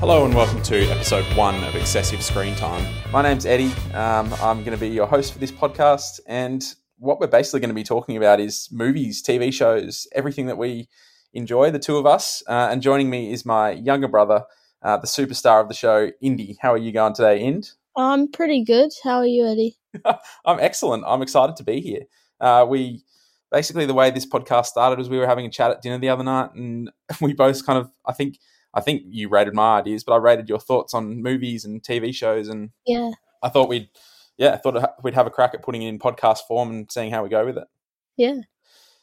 [0.00, 2.90] Hello and welcome to episode one of Excessive Screen Time.
[3.12, 3.70] My name's Eddie.
[3.92, 6.64] Um, I'm going to be your host for this podcast, and
[6.96, 10.88] what we're basically going to be talking about is movies, TV shows, everything that we
[11.34, 12.42] enjoy, the two of us.
[12.48, 14.44] Uh, and joining me is my younger brother,
[14.80, 16.56] uh, the superstar of the show, Indi.
[16.62, 17.72] How are you going today, Ind?
[17.94, 18.92] I'm pretty good.
[19.04, 19.76] How are you, Eddie?
[20.46, 21.04] I'm excellent.
[21.06, 22.04] I'm excited to be here.
[22.40, 23.04] Uh, we
[23.52, 26.08] basically the way this podcast started was we were having a chat at dinner the
[26.08, 26.90] other night, and
[27.20, 28.38] we both kind of I think
[28.74, 32.14] I think you rated my ideas, but I rated your thoughts on movies and TV
[32.14, 33.10] shows, and Yeah.
[33.42, 33.88] I thought we'd
[34.36, 37.10] yeah I thought we'd have a crack at putting it in podcast form and seeing
[37.10, 37.68] how we go with it.
[38.16, 38.40] Yeah.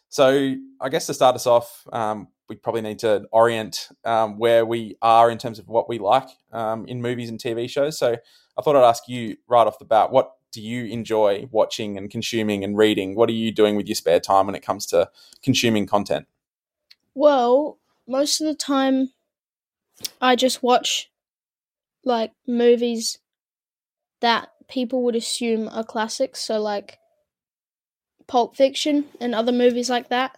[0.09, 4.66] So I guess to start us off, um, we probably need to orient um, where
[4.66, 7.99] we are in terms of what we like um, in movies and TV shows.
[7.99, 8.15] So
[8.57, 12.09] I thought I'd ask you right off the bat, what do you enjoy watching and
[12.09, 13.15] consuming and reading?
[13.15, 15.10] What are you doing with your spare time when it comes to
[15.43, 16.26] consuming content?
[17.13, 19.10] Well, most of the time,
[20.21, 21.09] I just watch
[22.03, 23.20] like movies
[24.21, 26.41] that people would assume are classics.
[26.41, 26.98] So, like
[28.27, 30.37] Pulp Fiction and other movies like that.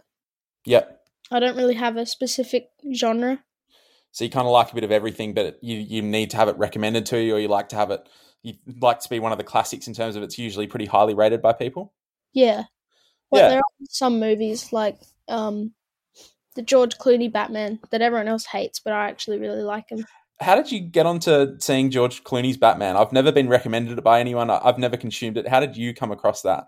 [0.66, 1.02] Yep.
[1.32, 3.44] I don't really have a specific genre.
[4.12, 6.48] So you kind of like a bit of everything, but you you need to have
[6.48, 8.08] it recommended to you, or you like to have it.
[8.42, 11.14] You like to be one of the classics in terms of it's usually pretty highly
[11.14, 11.94] rated by people.
[12.34, 12.64] Yeah.
[13.30, 13.50] Well, Yeah.
[13.50, 15.74] there are some movies like um,
[16.56, 20.06] the George Clooney Batman that everyone else hates, but I actually really like him.
[20.40, 22.96] How did you get onto seeing George Clooney's Batman?
[22.96, 24.50] I've never been recommended it by anyone.
[24.50, 25.48] I've never consumed it.
[25.48, 26.66] How did you come across that?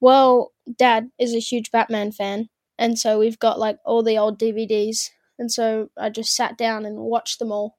[0.00, 4.40] Well, Dad is a huge Batman fan, and so we've got like all the old
[4.40, 5.08] DVDs,
[5.38, 7.78] and so I just sat down and watched them all.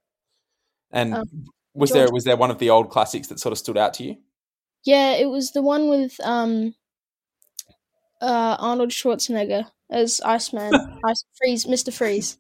[0.92, 3.58] And Um, was George- there was there one of the old classics that sort of
[3.58, 4.16] stood out to you?
[4.86, 6.74] Yeah, it was the one with um,
[8.22, 10.74] uh, Arnold Schwarzenegger as Iceman,
[11.06, 12.38] Ice Freeze, Mister Freeze.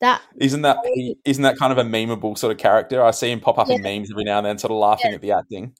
[0.00, 3.02] That Isn't that he, isn't that kind of a memeable sort of character?
[3.02, 5.22] I see him pop up in memes every now and then, sort of laughing at
[5.22, 5.74] the acting.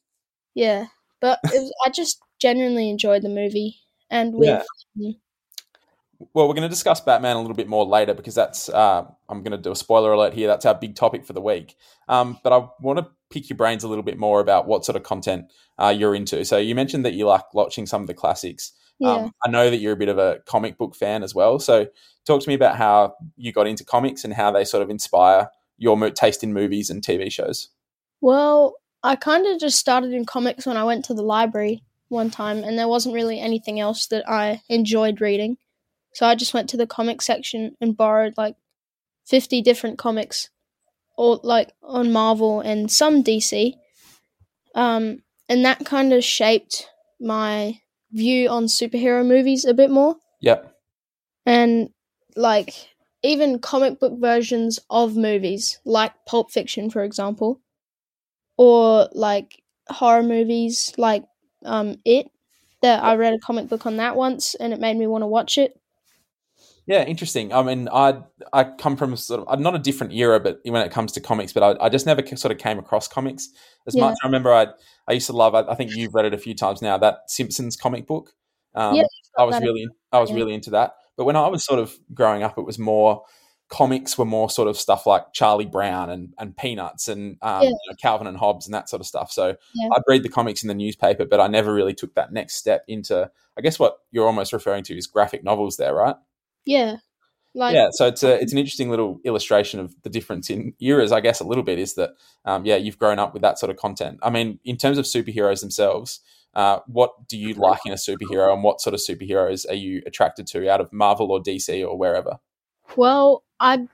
[0.55, 0.87] yeah,
[1.21, 3.77] but it was, I just genuinely enjoyed the movie,
[4.09, 4.65] and with
[4.95, 5.13] Yeah.
[6.33, 9.43] Well, we're going to discuss Batman a little bit more later because that's uh, I'm
[9.43, 10.49] going to do a spoiler alert here.
[10.49, 11.77] That's our big topic for the week.
[12.09, 14.97] Um, but I want to pick your brains a little bit more about what sort
[14.97, 16.45] of content uh, you're into.
[16.45, 18.73] So you mentioned that you like watching some of the classics.
[18.99, 19.13] Yeah.
[19.13, 21.59] Um, I know that you're a bit of a comic book fan as well.
[21.59, 21.87] So
[22.27, 25.51] talk to me about how you got into comics and how they sort of inspire
[25.77, 27.69] your mo- taste in movies and TV shows.
[28.21, 32.31] Well, I kind of just started in comics when I went to the library one
[32.31, 35.59] time, and there wasn't really anything else that I enjoyed reading.
[36.15, 38.57] So I just went to the comic section and borrowed like
[39.27, 40.49] 50 different comics,
[41.17, 43.75] or like on Marvel and some DC.
[44.75, 46.89] Um, and that kind of shaped
[47.21, 47.81] my
[48.13, 50.17] view on superhero movies a bit more.
[50.41, 50.75] Yep.
[51.47, 51.91] and
[52.37, 52.89] like
[53.23, 57.61] even comic book versions of movies like pulp fiction for example
[58.57, 61.25] or like horror movies like
[61.65, 62.31] um it
[62.83, 65.27] that i read a comic book on that once and it made me want to
[65.27, 65.79] watch it
[66.87, 67.53] Yeah, interesting.
[67.53, 68.21] I mean, I
[68.53, 71.53] I come from sort of not a different era, but when it comes to comics,
[71.53, 73.49] but I, I just never sort of came across comics
[73.87, 74.05] as Yeah.
[74.05, 74.19] much.
[74.23, 74.69] I remember I
[75.09, 75.55] I used to love.
[75.55, 76.97] I, I think you've read it a few times now.
[76.97, 78.33] That Simpsons comic book.
[78.75, 79.03] Um, Yeah,
[79.37, 80.37] I was really I was yeah.
[80.37, 80.95] really into that.
[81.17, 83.23] But when I was sort of growing up, it was more
[83.69, 87.71] comics were more sort of stuff like Charlie Brown and, and Peanuts and um, Yeah.
[87.71, 89.33] you know, Calvin and Hobbes and that sort of stuff.
[89.33, 89.89] So Yeah.
[89.93, 92.85] I'd read the comics in the newspaper, but I never really took that next step
[92.87, 93.29] into.
[93.59, 96.15] I guess what you're almost referring to is graphic novels, there, right?
[96.67, 96.97] Yeah
[97.55, 101.11] like yeah, so it's a it's an interesting little illustration of the difference in eras.
[101.11, 102.11] I guess a little bit is that
[102.45, 104.19] um, yeah, you've grown up with that sort of content.
[104.23, 106.21] I mean, in terms of superheroes themselves,
[106.53, 110.03] uh, what do you like in a superhero, and what sort of superheroes are you
[110.05, 112.41] attracted to out of Marvel or DC or wherever?
[112.97, 113.87] well i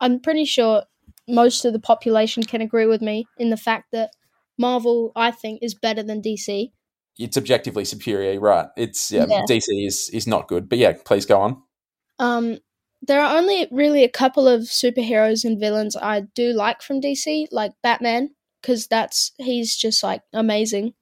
[0.00, 0.82] i'm pretty sure
[1.26, 4.10] most of the population can agree with me in the fact that
[4.58, 6.70] marvel i think is better than dc
[7.18, 8.68] It's objectively superior, right?
[8.76, 9.42] It's yeah, Yeah.
[9.48, 11.62] DC is is not good, but yeah, please go on.
[12.18, 12.58] Um,
[13.02, 17.48] there are only really a couple of superheroes and villains I do like from DC,
[17.52, 18.30] like Batman,
[18.60, 20.94] because that's he's just like amazing.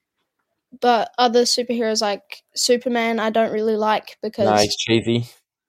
[0.81, 5.27] But other superheroes like Superman, I don't really like because No, he's cheesy.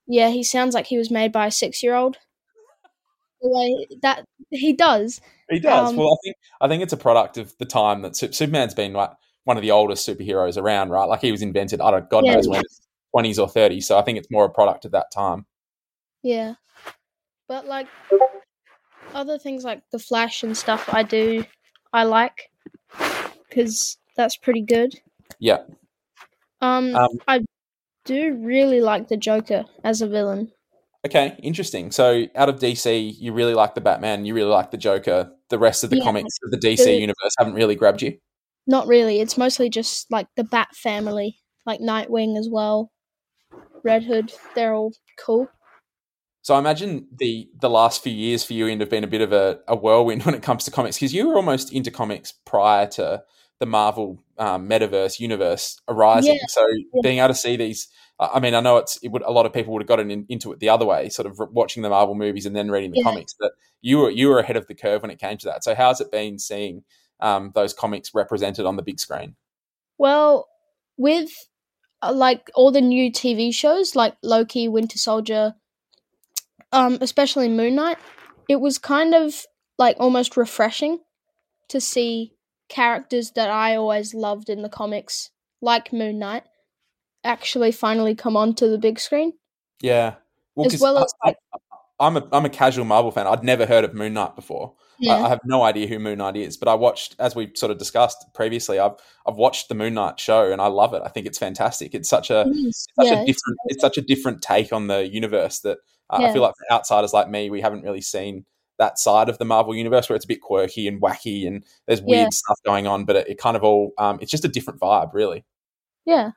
[0.07, 2.17] yeah, he sounds like he was made by a six-year-old.
[3.41, 5.91] The way that he does, He does.
[5.91, 8.93] Um, well, I think I think it's a product of the time that Superman's been
[8.93, 9.11] like
[9.45, 11.05] one of the oldest superheroes around, right?
[11.05, 11.79] Like he was invented.
[11.79, 12.35] I don't God Yeah.
[12.35, 12.63] knows when,
[13.13, 13.87] twenties or thirties.
[13.87, 15.45] So I think it's more a product of that time.
[16.23, 16.55] yeah.
[17.47, 17.87] But like
[19.13, 21.45] other things like the Flash and stuff, I do,
[21.93, 22.49] I like
[23.49, 24.93] because that's pretty good.
[25.39, 25.59] Yeah.
[26.61, 27.45] Um, Um, I
[28.05, 30.51] do really like the Joker as a villain.
[31.05, 31.91] Okay, interesting.
[31.91, 35.31] So out of DC, you really like the Batman, you really like the Joker.
[35.49, 36.03] The rest of the Yeah.
[36.03, 38.17] comics of the DC universe haven't really grabbed you.
[38.65, 39.21] Not really.
[39.21, 42.91] It's mostly just like the Bat family, like Nightwing as well,
[43.87, 44.33] Red Hood.
[44.55, 45.49] They're all cool.
[46.41, 49.21] So I imagine the the last few years for you Ind have been a bit
[49.21, 52.31] of a, a whirlwind when it comes to comics because you were almost into comics
[52.45, 53.23] prior to
[53.59, 56.35] the Marvel um, metaverse universe arising.
[56.35, 56.65] Yeah, so
[57.01, 57.87] being able to see these,
[58.19, 60.25] I mean, I know it's it would a lot of people would have gotten in,
[60.29, 62.99] into it the other way, sort of watching the Marvel movies and then reading the
[62.99, 63.03] Yeah.
[63.03, 63.35] comics.
[63.39, 65.63] But you were you were ahead of the curve when it came to that.
[65.63, 66.83] So how's it been seeing
[67.19, 69.35] um, those comics represented on the big screen?
[69.97, 70.47] Well,
[70.97, 71.31] with
[72.11, 75.55] like all the new TV shows like Loki, Winter Soldier,
[76.71, 77.97] um, especially Moon Knight,
[78.49, 79.45] it was kind of
[79.77, 80.99] like almost refreshing
[81.69, 82.33] to see
[82.69, 86.43] characters that I always loved in the comics, like Moon Knight,
[87.23, 89.33] actually finally come onto the big screen.
[89.81, 90.15] Yeah,
[90.55, 91.37] well, As well I- as, like-
[91.99, 93.25] I'm a I'm a casual Marvel fan.
[93.25, 94.75] I'd never heard of Moon Knight before.
[95.07, 97.71] I, I have no idea who Moon Knight is, but I watched, as we sort
[97.71, 98.93] of discussed previously, I've
[99.27, 101.01] I've watched the Moon Knight show and I love it.
[101.05, 101.93] I think it's fantastic.
[101.93, 105.07] It's such a It such yeah, a different it's such a different take on the
[105.07, 105.79] universe that
[106.09, 108.45] uh, I feel like for outsiders like me, we haven't really seen
[108.79, 112.01] that side of the Marvel universe where it's a bit quirky and wacky and there's
[112.01, 112.29] weird Yeah.
[112.31, 115.13] stuff going on, but it, it kind of all um, it's just a different vibe,
[115.13, 115.45] really.
[116.05, 116.31] yeah.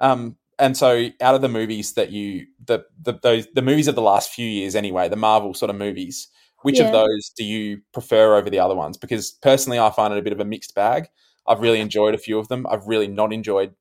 [0.00, 3.94] Um, and so out of the movies that you the the those the movies of
[3.94, 6.28] the last few years anyway, the Marvel sort of movies,
[6.62, 6.86] which Yeah.
[6.86, 8.96] of those do you prefer over the other ones?
[8.96, 11.08] Because personally I find it a bit of a mixed bag.
[11.46, 12.66] I've really enjoyed a few of them.
[12.70, 13.74] I've really not enjoyed,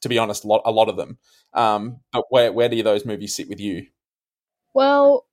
[0.00, 1.18] to be honest, lot, a lot of them.
[1.52, 3.86] Um, but where where do those movies sit with you?
[4.72, 5.26] Well,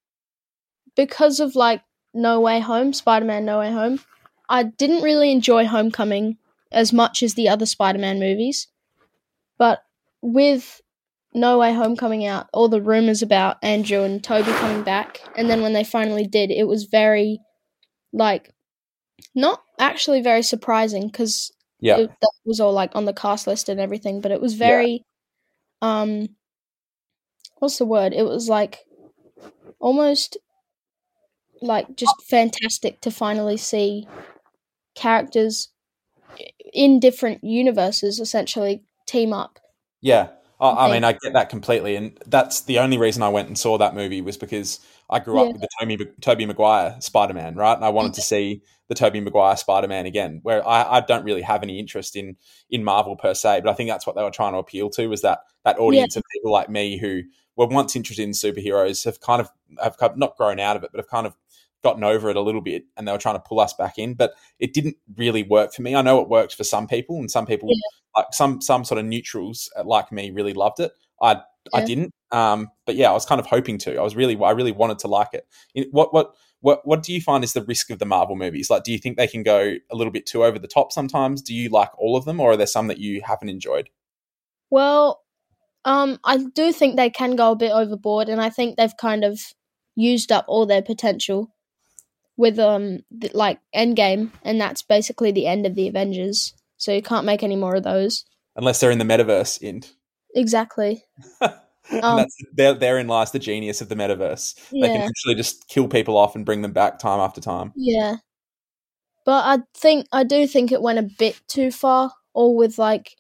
[0.96, 1.82] because of like
[2.14, 4.00] No Way Home, Spider Man No Way Home,
[4.50, 6.38] I didn't really enjoy Homecoming
[6.72, 8.68] as much as the other Spider Man movies.
[9.58, 9.84] But
[10.22, 10.82] with
[11.34, 15.50] No Way Home coming out, all the rumors about Andrew and Tobey coming back, and
[15.50, 17.40] then when they finally did, it was very,
[18.12, 18.52] like,
[19.34, 23.70] not actually very surprising because Yeah, it, that was all like on the cast list
[23.70, 25.06] and everything, but it was very
[25.82, 26.28] um
[27.60, 28.14] what's the word?
[28.14, 28.80] It was like
[29.80, 30.38] almost
[31.62, 34.08] like just fantastic to finally see
[34.96, 35.70] characters
[36.74, 39.60] in different universes essentially team up.
[40.02, 40.30] yeah.
[40.64, 43.48] Oh, I, I mean, I get that completely, and that's the only reason I went
[43.48, 44.80] and saw that movie was because
[45.10, 47.74] I grew up with the Tobey Tobey Maguire Spider Man, right?
[47.74, 50.40] And I wanted to see the Tobey Maguire Spider Man again.
[50.44, 52.38] Where I, I don't really have any interest in
[52.70, 55.08] in Marvel per se, but I think that's what they were trying to appeal to
[55.08, 57.24] was that that audience of people like me who
[57.56, 59.50] were once interested in superheroes have kind of
[59.82, 61.36] have not grown out of it, but have kind of
[61.84, 64.14] gotten over it a little bit, and they were trying to pull us back in.
[64.14, 65.96] But it didn't really work for me.
[65.96, 67.70] I know it worked for some people, and some people
[68.16, 70.92] like some some sort of neutrals uh, like me really loved it.
[71.22, 71.42] I
[71.74, 72.14] I didn't.
[72.32, 73.98] Um, but yeah, I was kind of hoping to.
[73.98, 75.48] I was really I really wanted to like it.
[75.92, 78.70] What what what what do you find is the risk of the Marvel movies?
[78.70, 81.42] Like, do you think they can go a little bit too over the top sometimes?
[81.42, 83.90] Do you like all of them, or are there some that you haven't enjoyed?
[84.70, 85.24] Well,
[85.86, 89.24] um I do think they can go a bit overboard and I think they've kind
[89.24, 89.42] of
[89.96, 91.54] used up all their potential
[92.38, 96.54] with um th- like Endgame and that's basically the end of the Avengers.
[96.78, 98.26] So you can't make any more of those.
[98.56, 99.84] Unless they're in the metaverse, in
[100.36, 101.04] Exactly.
[101.42, 102.74] and Um, that's there.
[102.74, 104.56] Therein lies the genius of the metaverse.
[104.72, 107.74] They can actually just kill people off and bring them back time after time.
[107.76, 108.16] Yeah.
[109.26, 113.16] But I think I do think it went a bit too far all with like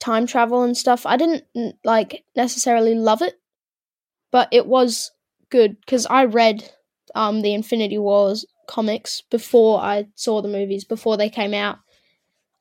[0.00, 1.04] time travel and stuff.
[1.06, 1.44] I didn't
[1.84, 3.34] like necessarily love it,
[4.30, 5.10] but it was
[5.50, 6.70] good cuz I read
[7.14, 11.78] um the Infinity Wars comics before I saw the movies before they came out.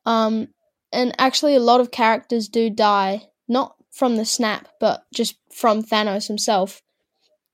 [0.05, 0.49] Um
[0.91, 5.83] and actually a lot of characters do die not from the snap but just from
[5.83, 6.81] Thanos himself.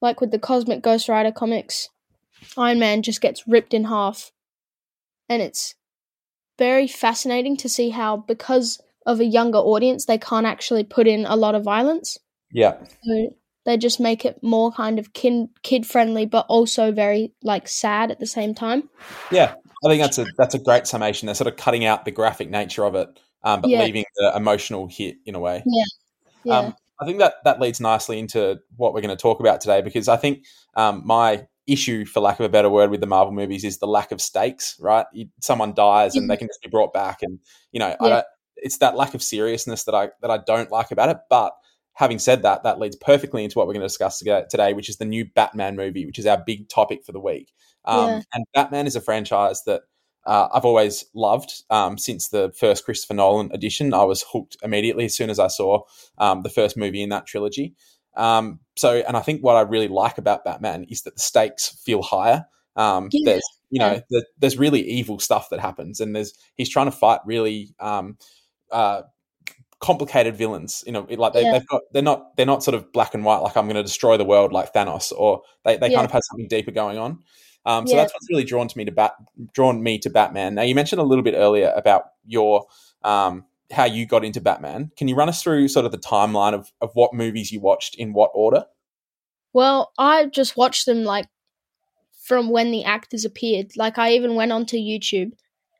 [0.02, 1.90] Like with the Cosmic Ghost Rider comics,
[2.58, 4.32] Iron Man just gets ripped in half.
[5.30, 5.76] And it's
[6.58, 11.26] very fascinating to see how, because of a younger audience, they can't actually put in
[11.26, 12.18] a lot of violence.
[12.52, 13.36] Yeah, So
[13.66, 18.12] they just make it more kind of kid kid friendly, but also very like sad
[18.12, 18.90] at the same time.
[19.32, 19.54] yeah.
[19.86, 21.26] I think that's a that's a great summation.
[21.26, 23.82] They're sort of cutting out the graphic nature of it, um, but Yeah.
[23.84, 25.64] leaving the emotional hit in a way.
[25.66, 29.60] Yeah, Um, I think that that leads nicely into what we're going to talk about
[29.60, 33.08] today because I think um, my issue, for lack of a better word, with the
[33.08, 34.78] Marvel movies is the lack of stakes.
[34.80, 37.40] Right, you, someone dies and they can just be brought back, and
[37.74, 38.10] you know, I Yeah.
[38.10, 38.26] don't,
[38.58, 41.18] it's that lack of seriousness that I that I don't like about it.
[41.30, 41.54] But
[41.94, 44.98] having said that, that leads perfectly into what we're going to discuss today, which is
[44.98, 47.52] the new Batman movie, which is our big topic for the week.
[47.86, 48.22] Um, Yeah.
[48.34, 49.82] And Batman is a franchise that
[50.26, 53.94] uh, I've always loved um, since the first Christopher Nolan edition.
[53.94, 55.82] I was hooked immediately as soon as I saw
[56.18, 57.76] um, the first movie in that trilogy.
[58.16, 61.78] Um, so, and I think what I really like about Batman is that the stakes
[61.84, 62.46] feel higher.
[62.76, 63.34] Um, Yeah.
[63.34, 64.00] There's, you know, Yeah.
[64.10, 68.18] the, there's really evil stuff that happens, and there's he's trying to fight really um,
[68.72, 69.02] uh,
[69.84, 70.82] complicated villains.
[70.86, 71.52] You know, like they, Yeah.
[71.52, 73.84] they've got they're not they're not sort of black and white like I'm going to
[73.84, 75.98] destroy the world like Thanos, or they, they Yeah.
[75.98, 77.20] kind of have something deeper going on.
[77.66, 78.02] Um, so Yeah.
[78.04, 79.14] that's what's really drawn to me to bat
[79.54, 80.56] drawn me to Batman.
[80.56, 82.66] Now you mentioned a little bit earlier about your
[83.04, 84.92] um, how you got into Batman.
[84.96, 87.96] Can you run us through sort of the timeline of, of what movies you watched
[87.96, 88.64] in what order?
[89.52, 91.28] Well, I just watched them like
[92.24, 93.76] from when the actors appeared.
[93.76, 95.34] Like I even went onto YouTube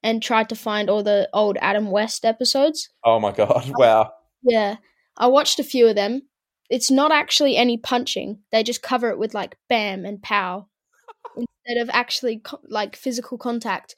[0.04, 2.90] and tried to find all the old Adam West episodes.
[3.04, 3.72] Oh my god!
[3.78, 4.12] Wow.
[4.44, 4.78] Yeah,
[5.18, 6.24] I watched a few of them.
[6.70, 8.40] It's not actually any punching.
[8.52, 10.68] They just cover it with like bam and pow
[11.38, 13.96] instead of actually co- like physical contact.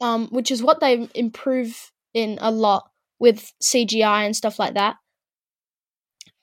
[0.00, 4.96] Um, which is what they improve in a lot with CGI and stuff like that.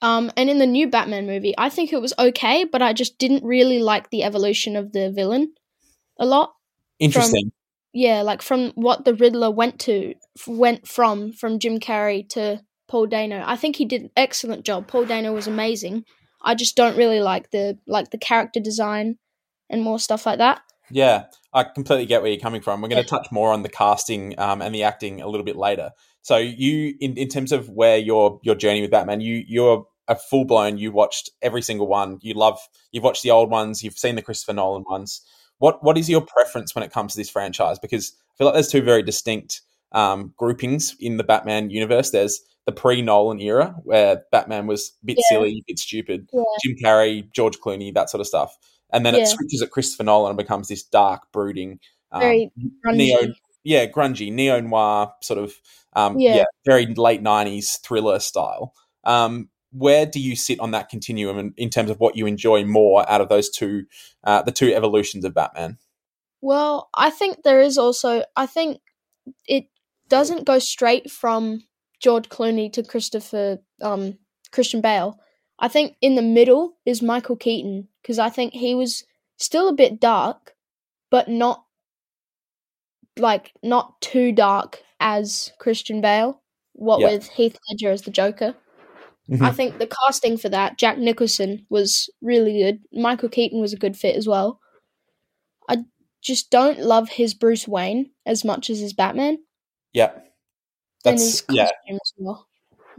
[0.02, 3.16] Um, and in the new Batman movie, I think it was okay, but I just
[3.18, 5.54] didn't really like the evolution of the villain
[6.18, 6.52] a lot
[6.98, 7.52] Interesting.
[7.94, 10.14] Yeah, like from what the Riddler went to
[10.46, 13.42] went from from Jim Carrey to Paul Dano.
[13.46, 14.88] I think he did an excellent job.
[14.88, 16.04] Paul Dano was amazing.
[16.42, 19.16] I just don't really like the like the character design
[19.70, 20.60] and more stuff like that.
[20.90, 22.82] Yeah, I completely get where you're coming from.
[22.82, 25.56] We're going to touch more on the casting um, and the acting a little bit
[25.56, 25.92] later.
[26.20, 30.16] So you, in, in terms of where your your journey with Batman, you you're a
[30.16, 30.78] full blown.
[30.78, 32.18] You watched every single one.
[32.22, 32.58] You love.
[32.90, 33.84] You've watched the old ones.
[33.84, 35.22] You've seen the Christopher Nolan ones.
[35.58, 37.78] What what is your preference when it comes to this franchise?
[37.78, 42.10] Because I feel like there's two very distinct um, groupings in the Batman universe.
[42.10, 45.36] There's the pre Nolan era where Batman was a bit Yeah.
[45.36, 46.28] silly, a bit stupid.
[46.32, 46.42] Yeah.
[46.64, 48.56] Jim Carrey, George Clooney, that sort of stuff.
[48.92, 49.20] And then Yeah.
[49.22, 51.78] it switches at Christopher Nolan and becomes this dark, brooding,
[52.12, 52.50] um, Very
[52.86, 52.96] grungy.
[52.96, 53.34] neo,
[53.64, 55.54] yeah, grungy, neo noir sort of,
[55.94, 56.36] um, yeah.
[56.36, 56.44] Yeah.
[56.66, 58.72] very late '90s thriller style.
[59.04, 62.64] Um, where do you sit on that continuum in, in terms of what you enjoy
[62.64, 63.84] more out of those two,
[64.22, 65.78] uh, the two evolutions of Batman?
[66.40, 68.80] Well, I think there is also I think
[69.48, 69.64] it
[70.08, 71.64] doesn't go straight from
[72.00, 74.18] George Clooney to Christopher um
[74.52, 75.18] Christian Bale.
[75.58, 79.04] I think in the middle is Michael Keaton because I think he was
[79.38, 80.54] still a bit dark,
[81.10, 81.64] but not
[83.18, 86.42] like not too dark as Christian Bale.
[86.74, 87.12] What Yeah.
[87.12, 88.54] with Heath Ledger as the Joker.
[89.40, 92.80] I think the casting for that, Jack Nicholson was really good.
[92.92, 94.60] Michael Keaton was a good fit as well.
[95.68, 95.78] I
[96.20, 99.38] just don't love his Bruce Wayne as much as his Batman.
[99.92, 100.12] Yeah,
[101.04, 101.70] that's yeah.
[102.18, 102.46] well.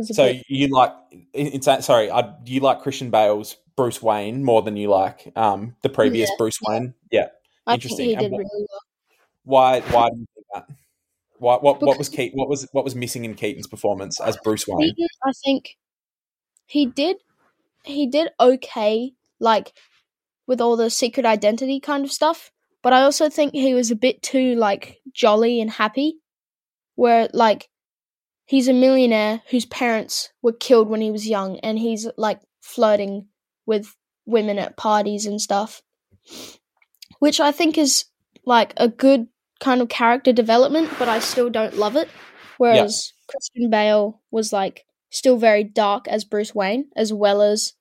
[0.01, 0.93] So bit- you like
[1.33, 5.89] it's sorry, I, you like Christian Bale's Bruce Wayne more than you like um, the
[5.89, 6.35] previous Yeah.
[6.37, 6.93] Bruce Wayne?
[7.11, 7.27] Yeah.
[7.67, 8.09] Think interesting.
[8.09, 8.81] he did what- really well.
[9.43, 9.79] Why?
[9.81, 10.65] Why do you think that?
[11.37, 11.81] Why, what?
[11.81, 12.39] What was Keaton?
[12.39, 14.79] What was what was missing in Keaton's performance as Bruce Wayne?
[14.79, 15.77] Keaton, I think
[16.65, 17.17] he did
[17.83, 19.73] he did okay, like
[20.47, 22.51] with all the secret identity kind of stuff.
[22.81, 26.19] But I also think he was a bit too like jolly and happy,
[26.95, 27.69] where like
[28.45, 33.27] he's a millionaire whose parents were killed when he was young, and he's like flirting
[33.65, 33.95] with
[34.25, 35.81] women at parties and stuff,
[37.19, 38.05] which I think is
[38.45, 39.27] like a good
[39.59, 42.09] kind of character development, but I still don't love it.
[42.57, 47.73] Whereas Christian Bale was like still very dark as Bruce Wayne, as well as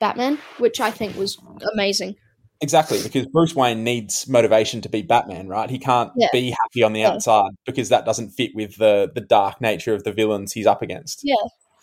[0.00, 1.38] Batman, which I think was
[1.74, 2.16] amazing.
[2.62, 5.68] Exactly, because Bruce Wayne needs motivation to be Batman, right?
[5.68, 6.28] He can't Yeah.
[6.32, 7.10] be happy on the Yeah.
[7.10, 10.80] outside because that doesn't fit with the the dark nature of the villains he's up
[10.80, 11.20] against.
[11.22, 11.34] Yeah,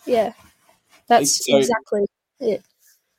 [0.04, 0.32] yeah,
[1.08, 2.00] that's So- exactly
[2.40, 2.62] it.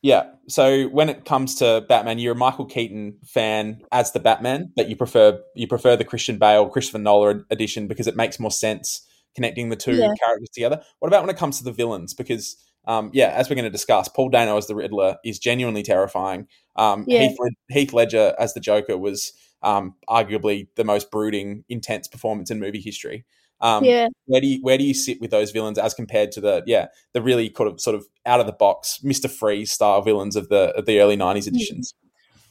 [0.01, 0.25] Yeah.
[0.47, 4.89] So when it comes to Batman, you're a Michael Keaton fan as the Batman, but
[4.89, 9.01] you prefer you prefer the Christian Bale, Christopher Nolan edition because it makes more sense
[9.35, 10.13] connecting the two Yeah.
[10.23, 10.81] characters together.
[10.99, 12.13] What about when it comes to the villains?
[12.13, 15.81] Because um, yeah, as we're going to discuss, Paul Dano as the Riddler is genuinely
[15.81, 16.47] terrifying.
[16.75, 17.21] Um, Yeah.
[17.21, 17.37] Heath,
[17.69, 22.81] Heath Ledger as the Joker was um, arguably the most brooding, intense performance in movie
[22.81, 23.25] history.
[23.61, 26.41] Um, yeah, where do you where do you sit with those villains as compared to
[26.41, 30.01] the yeah the really kind of sort of out of the box Mister Freeze style
[30.01, 31.95] villains of the of the early nineties editions?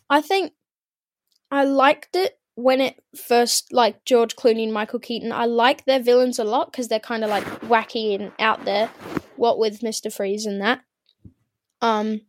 [0.08, 0.52] I think
[1.50, 5.32] I liked it when it first like George Clooney and Michael Keaton.
[5.32, 8.88] I like their villains a lot because they're kind of like wacky and out there.
[9.36, 10.82] What with Mister Freeze and that.
[11.80, 12.20] Um,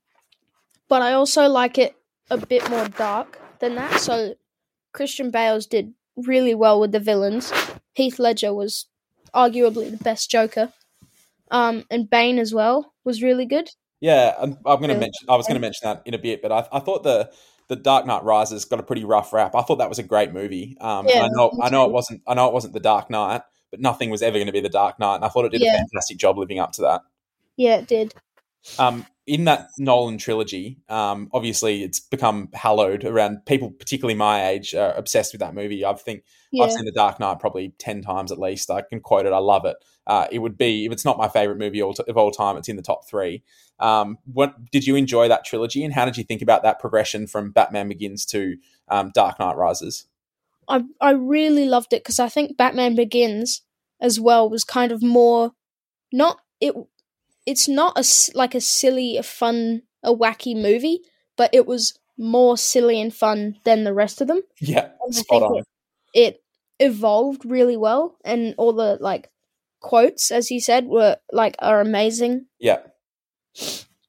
[0.87, 1.95] but I also like it
[2.29, 3.99] a bit more dark than that.
[3.99, 4.35] So
[4.91, 7.53] Christian Bale's did really well with the villains.
[7.93, 8.87] Heath Ledger was
[9.33, 10.73] arguably the best Joker.
[11.51, 13.69] Um, and Bane as well was really good.
[14.01, 16.41] Yeah, I'm, I'm going to mention I was going to mention that in a bit,
[16.41, 17.31] but I, I thought the
[17.67, 19.55] the Dark Knight Rises got a pretty rough rap.
[19.55, 20.77] I thought that was a great movie.
[20.79, 23.41] Um, Yeah, I know I know it wasn't I know it wasn't the Dark Knight,
[23.71, 25.61] but nothing was ever going to be the Dark Knight, and I thought it did
[25.61, 27.01] a fantastic job living up to that.
[27.57, 28.13] Yeah, it did.
[28.77, 34.75] Um, in that Nolan trilogy, um, obviously it's become hallowed around people, particularly my age,
[34.75, 35.83] are obsessed with that movie.
[35.83, 36.65] I think Yeah.
[36.65, 38.69] I've seen The Dark Knight probably ten times at least.
[38.69, 39.33] I can quote it.
[39.33, 39.77] I love it.
[40.05, 42.75] Uh, it would be if it's not my favorite movie of all time, it's in
[42.75, 43.41] the top three.
[43.79, 47.25] Um, what did you enjoy that trilogy, and how did you think about that progression
[47.25, 48.57] from Batman Begins to
[48.89, 50.05] um, Dark Knight Rises?
[50.67, 53.63] I I really loved it because I think Batman Begins
[53.99, 55.53] as well was kind of more
[56.13, 56.75] not it.
[57.45, 58.03] It's not a
[58.37, 61.01] like a silly, a fun, a wacky movie,
[61.37, 64.41] but it was more silly and fun than the rest of them.
[64.59, 65.57] Yeah, spot on.
[65.57, 65.65] It,
[66.13, 66.43] it
[66.79, 69.29] evolved really well, and all the like
[69.81, 72.45] quotes, as you said, were like are amazing.
[72.59, 72.79] Yeah.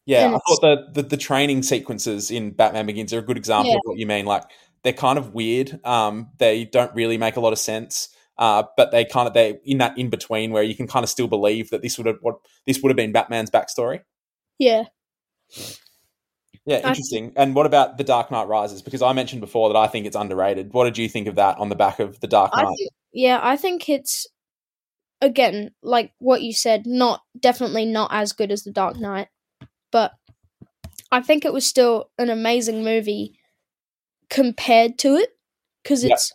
[0.07, 3.37] Yeah, And I thought the, the the training sequences in Batman Begins are a good
[3.37, 3.79] example Yeah.
[3.79, 4.25] of what you mean.
[4.25, 4.45] Like
[4.85, 5.85] they're kind of weird.
[5.85, 8.09] Um, they don't really make a lot of sense.
[8.39, 11.09] Uh, but they kind of they in that in between where you can kind of
[11.09, 14.03] still believe that this would have what this would have been Batman's backstory.
[14.59, 14.85] Yeah,
[16.67, 17.33] Yeah, I- interesting.
[17.37, 18.83] and what about the Dark Knight Rises?
[18.83, 20.73] Because I mentioned before that I think it's underrated.
[20.73, 22.75] What did you think of that on the back of the Dark I Knight?
[22.77, 24.27] think, yeah, I think it's
[25.23, 29.29] again like what you said, not definitely not as good as the Dark Knight,
[29.93, 30.13] but
[31.13, 33.39] I think it was still an amazing movie
[34.29, 35.31] compared to it
[35.83, 36.33] because it's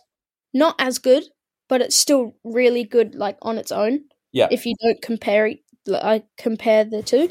[0.54, 1.24] not as good,
[1.72, 4.00] but it's still really good like on its own.
[4.30, 4.48] Yeah.
[4.50, 7.30] If you don't compare it, like compare the two,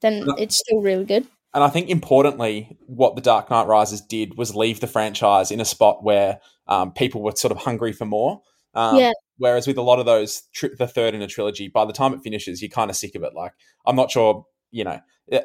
[0.00, 0.34] then No.
[0.38, 1.26] it's still really good.
[1.52, 5.60] And I think importantly, what the Dark Knight Rises did was leave the franchise in
[5.60, 8.42] a spot where um, people were sort of hungry for more.
[8.74, 9.10] Um, Yeah.
[9.38, 12.14] Whereas with a lot of those, tri- the third in a trilogy, by the time
[12.14, 13.34] it finishes, you're kind of sick of it.
[13.34, 13.54] Like,
[13.86, 15.00] I'm not sure, you know,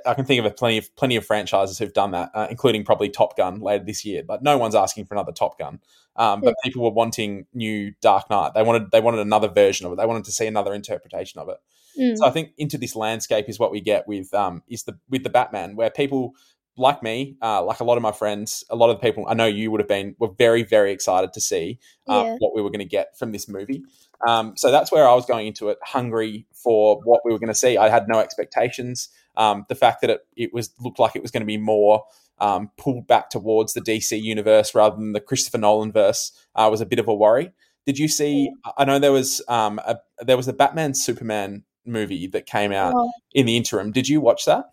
[0.06, 2.84] I can think of a plenty of plenty of franchises who've done that, uh, including
[2.84, 4.24] probably Top Gun later this year.
[4.24, 5.80] But no one's asking for another Top Gun.
[6.16, 8.54] Um, but people were wanting new Dark Knight.
[8.56, 9.98] They wanted they wanted another version of it.
[9.98, 11.58] They wanted to see another interpretation of it.
[12.00, 12.18] Mm.
[12.18, 15.24] So I think into this landscape is what we get with um is the with
[15.24, 16.34] the Batman, where people
[16.78, 19.34] like me, uh, like a lot of my friends, a lot of the people I
[19.34, 22.36] know you would have been were very very excited to see uh, Yeah.
[22.40, 23.84] what we were going to get from this movie.
[24.28, 27.50] Um, so that's where I was going into it, hungry for what we were going
[27.50, 27.78] to see.
[27.78, 29.10] I had no expectations.
[29.38, 32.04] Um, the fact that it, it was looked like it was going to be more
[32.40, 36.82] um, pulled back towards the DC universe rather than the Christopher Nolan verse uh, was
[36.82, 37.52] a bit of a worry.
[37.86, 38.52] Did you see?
[38.78, 42.94] I know there was um, a, there was a Batman Superman movie that came out
[42.96, 43.92] Oh, in the interim.
[43.92, 44.66] Did you watch that?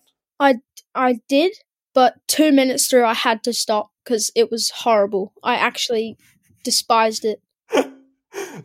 [0.94, 1.52] I did,
[1.94, 5.32] but two minutes through, I had to stop because it was horrible.
[5.42, 6.16] I actually
[6.64, 7.40] despised it.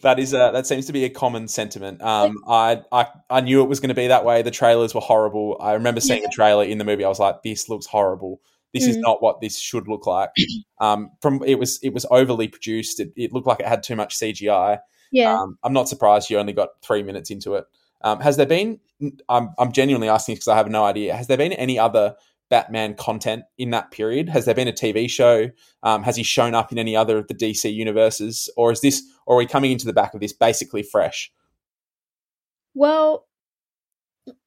[0.02, 2.02] That is a, that seems to be a common sentiment.
[2.02, 4.42] Um, I, I I knew it was going to be that way.
[4.42, 5.58] The trailers were horrible.
[5.60, 7.04] I remember seeing a trailer in the movie.
[7.06, 8.42] I was like, this looks horrible.
[8.74, 9.02] This is Mm.
[9.02, 10.30] not what this should look like.
[10.80, 13.00] Um, from it was it was overly produced.
[13.00, 14.80] It, it looked like it had too much CGI.
[15.12, 15.34] Yeah.
[15.34, 17.66] Um, I'm not surprised you only got three minutes into it.
[18.02, 18.80] Um, has there been?
[19.30, 21.16] I'm I'm genuinely asking because I have no idea.
[21.16, 22.16] Has there been any other
[22.50, 24.30] Batman content in that period?
[24.30, 25.50] Has there been a TV show?
[25.84, 29.04] Um, has he shown up in any other of the DC universes, or is this,
[29.26, 31.32] or are we coming into the back of this basically fresh?
[32.74, 33.28] Well,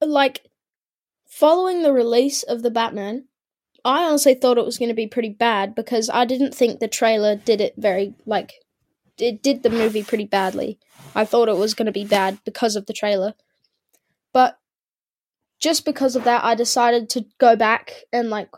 [0.00, 0.42] like
[1.26, 3.26] following the release of the Batman,
[3.84, 6.88] I honestly thought it was going to be pretty bad because I didn't think the
[6.88, 8.52] trailer did it very like
[9.18, 10.78] it did the movie pretty badly.
[11.14, 13.34] I thought it was going to be bad because of the trailer.
[14.32, 14.58] But
[15.60, 18.48] just because of that, I decided to go back and like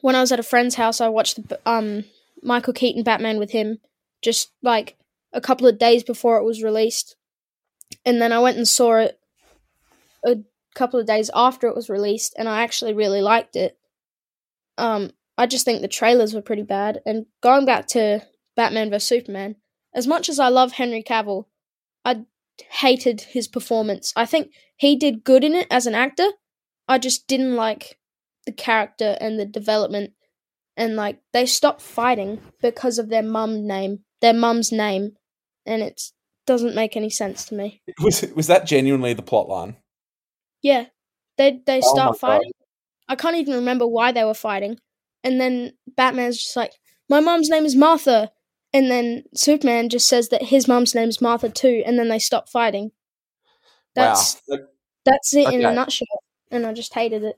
[0.00, 2.04] when I was at a friend's house, I watched the um
[2.42, 3.78] Michael Keaton Batman with him
[4.22, 4.96] just like
[5.32, 7.16] a couple of days before it was released.
[8.04, 9.18] And then I went and saw it
[10.24, 10.38] a
[10.74, 13.78] couple of days after it was released and I actually really liked it.
[14.76, 18.22] Um I just think the trailers were pretty bad and going back to
[18.56, 19.56] Batman vs Superman,
[19.94, 21.44] as much as I love Henry Cavill,
[22.04, 22.24] I
[22.70, 24.12] hated his performance.
[24.16, 26.28] I think he did good in it as an actor.
[26.88, 27.98] I just didn't like
[28.44, 30.12] the character and the development
[30.76, 35.12] and like they stopped fighting because of their mum name, their mum's name,
[35.64, 36.00] and it
[36.46, 37.82] doesn't make any sense to me.
[38.00, 39.76] Was was that genuinely the plot line?
[40.62, 40.86] Yeah,
[41.38, 42.18] they they Oh start my God.
[42.18, 42.52] fighting.
[43.08, 44.78] I can't even remember why they were fighting,
[45.24, 46.72] and then Batman's just like,
[47.08, 48.32] "My mum's name is Martha,"
[48.76, 52.18] and then Superman just says that his mom's name is Martha too, and then they
[52.18, 52.92] stop fighting.
[53.94, 54.58] That's wow.
[55.06, 57.36] that's it in a nutshell, and I just hated it.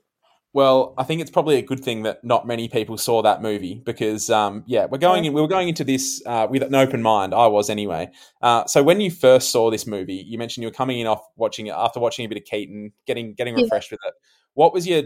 [0.51, 3.81] Well, I think it's probably a good thing that not many people saw that movie
[3.85, 5.31] because, um, yeah, we're going in.
[5.31, 7.33] We were going into this uh, with an open mind.
[7.33, 8.09] I was anyway.
[8.41, 11.21] Uh, so when you first saw this movie, you mentioned you were coming in off
[11.37, 13.63] watching it after watching a bit of Keaton, getting getting Yeah.
[13.63, 14.13] refreshed with it.
[14.55, 15.03] What was your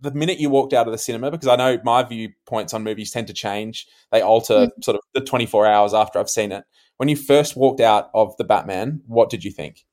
[0.00, 1.30] the minute you walked out of the cinema?
[1.30, 3.86] Because I know my viewpoints on movies tend to change.
[4.12, 6.64] They alter sort of the twenty four hours after I've seen it.
[6.96, 9.84] When you first walked out of the Batman, what did you think?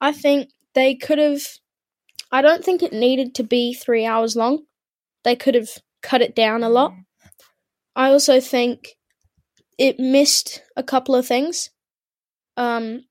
[0.00, 1.42] I think they could have.
[2.30, 4.64] I don't think it needed to be three hours long.
[5.24, 5.70] They could have
[6.02, 6.94] cut it down a lot.
[7.94, 8.96] I also think
[9.78, 11.70] it missed a couple of things.
[12.56, 13.04] Um,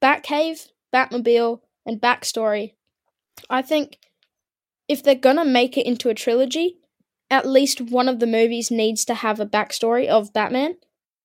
[0.00, 2.74] Batcave, Batmobile, and backstory.
[3.50, 3.98] I think
[4.88, 6.78] if they're gonna make it into a trilogy,
[7.30, 10.76] at least one of the movies needs to have a backstory of Batman.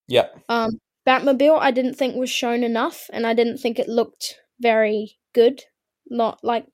[0.07, 0.39] Yep.
[0.49, 5.17] Um, Batmobile, I didn't think was shown enough, and I didn't think it looked very
[5.33, 5.63] good.
[6.09, 6.65] Not like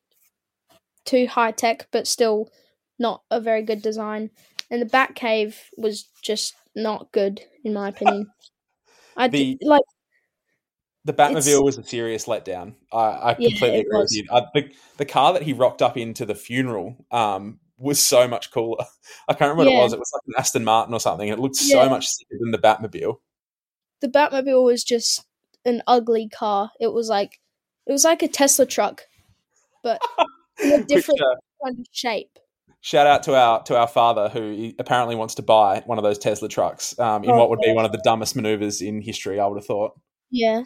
[1.05, 2.49] too high tech, but still
[2.97, 4.31] not a very good design.
[4.71, 8.31] And the Batcave was just not good, in my opinion.
[9.17, 9.83] I The- d- like
[11.05, 12.73] The Batmobile It's- was a serious letdown.
[12.91, 14.25] I, I completely it agree with you.
[14.31, 18.51] I, the, the car that he rocked up into the funeral um, was so much
[18.51, 18.83] cooler.
[19.29, 19.93] I can't remember what it was.
[19.93, 21.29] It was like an Aston Martin or something.
[21.29, 23.17] And it looked so much sicker than the Batmobile.
[24.01, 25.25] the Batmobile was just
[25.63, 26.71] an ugly car.
[26.79, 27.39] It was like
[27.87, 29.03] it was like a Tesla truck,
[29.83, 30.01] but
[30.63, 32.39] in a Which, different uh, kind of shape.
[32.81, 36.17] shout out to our to our father who apparently wants to buy one of those
[36.17, 39.39] Tesla trucks um, in Oh, what would be one of the dumbest maneuvers in history.
[39.39, 39.93] I would have thought.
[40.31, 40.63] Yeah,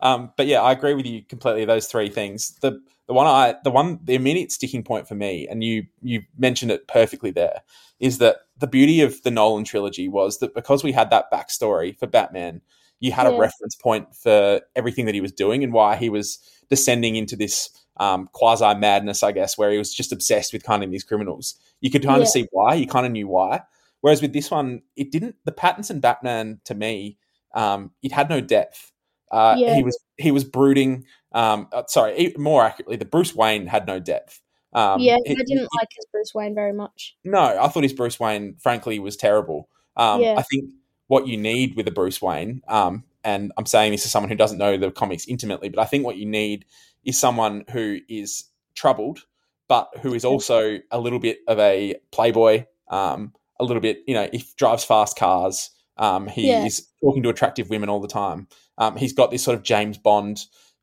[0.00, 1.64] Um, but yeah, I agree with you completely.
[1.64, 2.56] Those three things.
[2.60, 6.22] The the one I the one the immediate sticking point for me, and you you
[6.38, 7.62] mentioned it perfectly there,
[7.98, 11.98] is that the beauty of the Nolan trilogy was that because we had that backstory
[11.98, 12.60] for Batman,
[13.00, 16.38] you had a reference point for everything that he was doing and why he was
[16.68, 20.84] descending into this um, quasi madness, I guess, where he was just obsessed with kind
[20.84, 21.56] of these criminals.
[21.80, 22.74] You could kind of see why.
[22.74, 23.62] You kind of knew why.
[24.00, 25.36] Whereas with this one, it didn't.
[25.44, 27.18] The Pattinson Batman to me,
[27.54, 28.92] um, it had no depth.
[29.30, 29.74] Uh, Yeah.
[29.74, 31.04] He was he was brooding.
[31.32, 34.40] Um, uh, sorry, more accurately, the Bruce Wayne had no depth.
[34.72, 35.16] Um, yeah.
[35.16, 37.16] I didn't like his Bruce Wayne very much.
[37.24, 39.68] no, I thought his Bruce Wayne, frankly, was terrible.
[39.96, 40.34] Um, Yeah.
[40.38, 40.70] I think
[41.06, 44.36] what you need with a Bruce Wayne, um, and I'm saying this to someone who
[44.36, 46.64] doesn't know the comics intimately, but I think what you need
[47.04, 49.20] is someone who is troubled,
[49.68, 54.14] but who is also a little bit of a playboy, um, a little bit, you
[54.14, 55.70] know, if drives fast cars.
[55.98, 56.64] Um, he Yeah.
[56.64, 58.48] is talking to attractive women all the time.
[58.78, 60.40] Um, he's got this sort of James Bond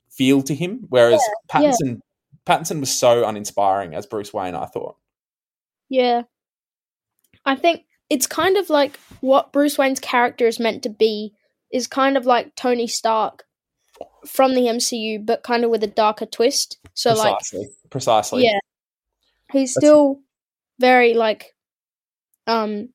[0.10, 1.62] feel to him, whereas yeah.
[1.72, 2.00] Pattinson,
[2.46, 4.56] Pattinson was so uninspiring as Bruce Wayne.
[4.56, 4.98] I thought.
[5.90, 6.24] Yeah,
[7.46, 11.34] I think it's kind of like what Bruce Wayne's character is meant to be
[11.72, 13.44] is kind of like Tony Stark
[14.28, 16.78] from the MCU, but kind of with a darker twist.
[16.94, 18.44] So like precisely, precisely.
[18.44, 18.60] Yeah.
[19.52, 20.20] he's That's- still
[20.80, 21.54] very like
[22.48, 22.90] um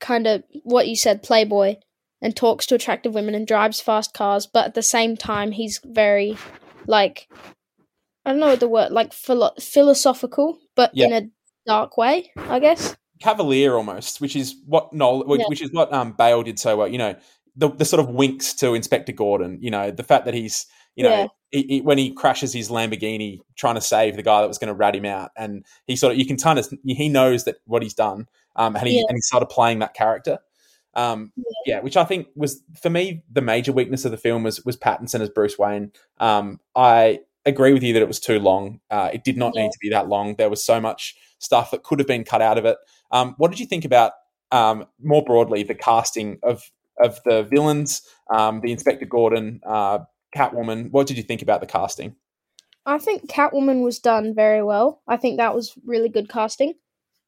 [0.00, 1.76] kind of what you said playboy
[2.22, 5.80] and talks to attractive women and drives fast cars but at the same time he's
[5.84, 6.36] very
[6.86, 7.28] like
[8.24, 11.06] i don't know what the word like philo- philosophical but Yeah.
[11.06, 11.22] in a
[11.66, 15.46] dark way i guess cavalier almost, which is what Noel, which, Yeah.
[15.48, 16.86] which is what um, Bale did so well.
[16.86, 17.14] You know,
[17.56, 19.58] the the sort of winks to Inspector Gordon.
[19.62, 21.26] You know, the fact that he's you know Yeah.
[21.50, 24.68] he, he- when he crashes his Lamborghini trying to save the guy that was going
[24.68, 27.56] to rat him out, and he sort of you can kind of he knows that
[27.64, 29.04] what he's done, um, and he Yeah.
[29.08, 30.38] and he's sort of playing that character.
[30.94, 31.32] Um,
[31.66, 34.76] yeah, which I think was for me the major weakness of the film was was
[34.76, 35.92] Pattinson as Bruce Wayne.
[36.18, 38.80] Um, I agree with you that it was too long.
[38.90, 39.62] Uh, it did not Yeah.
[39.62, 40.34] need to be that long.
[40.36, 42.76] There was so much stuff that could have been cut out of it.
[43.12, 44.12] Um, what did you think about
[44.52, 48.00] um, more broadly the casting of of the villains,
[48.34, 49.98] um, the Inspector Gordon, uh,
[50.34, 50.90] Catwoman?
[50.92, 52.16] What did you think about the casting?
[52.88, 56.72] i think catwoman was done very well i think that was really good casting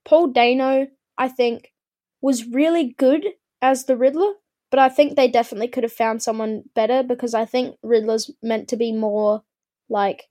[0.04, 0.86] paul dano
[1.18, 1.72] i think
[2.20, 3.24] was really good
[3.60, 4.32] as the riddler
[4.70, 8.68] but i think they definitely could have found someone better because i think riddler's meant
[8.68, 9.42] to be more
[9.88, 10.28] like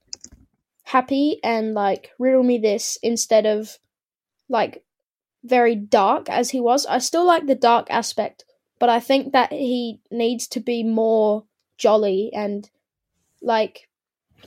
[0.88, 3.78] happy and like riddle me this instead of
[4.48, 4.84] like
[5.44, 6.86] very dark as he was.
[6.86, 8.46] I still like the dark aspect,
[8.80, 11.44] but I think that he needs to be more
[11.78, 12.70] jolly and
[13.42, 13.90] like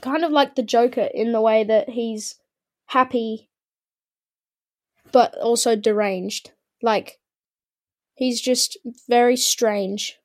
[0.01, 2.39] kind of like the Joker in the way that he's
[2.87, 3.49] happy
[5.11, 6.51] but also deranged.
[6.81, 7.19] Like
[8.15, 10.17] he's just very strange.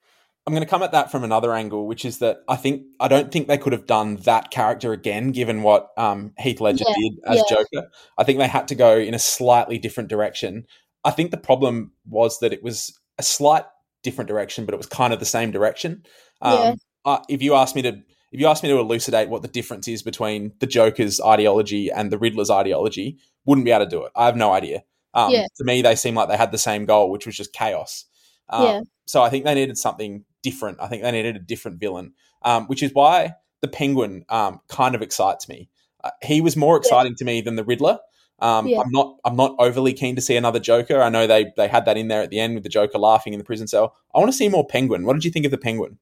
[0.46, 3.08] I'm going to come at that from another angle, which is that I think I
[3.08, 6.94] don't think they could have done that character again, given what um, Heath Ledger Yeah,
[6.94, 7.56] did as yeah.
[7.56, 7.88] Joker.
[8.16, 10.66] I think they had to go in a slightly different direction.
[11.04, 13.64] I think the problem was that it was a slight
[14.04, 16.04] different direction, but it was kind of the same direction.
[16.40, 16.74] Um, Yeah.
[17.04, 19.88] uh, if you ask me to, if you ask me to elucidate what the difference
[19.88, 24.12] is between the Joker's ideology and the Riddler's ideology, wouldn't be able to do it.
[24.16, 24.82] I have no idea.
[25.14, 25.46] Um, Yeah.
[25.56, 28.04] To me, they seem like they had the same goal, which was just chaos.
[28.48, 28.80] Um, Yeah.
[29.06, 30.78] So I think they needed something different.
[30.80, 32.12] I think they needed a different villain,
[32.42, 35.68] um, which is why the Penguin um, kind of excites me.
[36.02, 37.98] Uh, he was more exciting to me than the Riddler.
[38.40, 38.80] Um, Yeah.
[38.80, 39.16] I'm not.
[39.24, 41.00] I'm not overly keen to see another Joker.
[41.00, 43.32] I know they they had that in there at the end with the Joker laughing
[43.32, 43.96] in the prison cell.
[44.14, 45.04] I want to see more Penguin.
[45.06, 45.98] What did you think of the Penguin?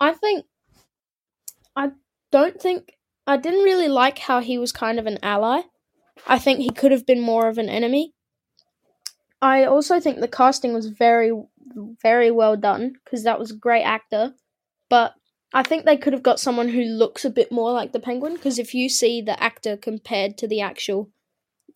[0.00, 0.46] I think
[2.30, 2.94] don't think
[3.26, 5.62] I didn't really like how he was kind of an ally.
[6.26, 8.14] I think he could have been more of an enemy.
[9.40, 11.30] I also think the casting was very,
[12.02, 14.34] very well done because that was a great actor.
[14.88, 15.14] But
[15.52, 18.34] I think they could have got someone who looks a bit more like the penguin
[18.34, 21.10] because if you see the actor compared to the actual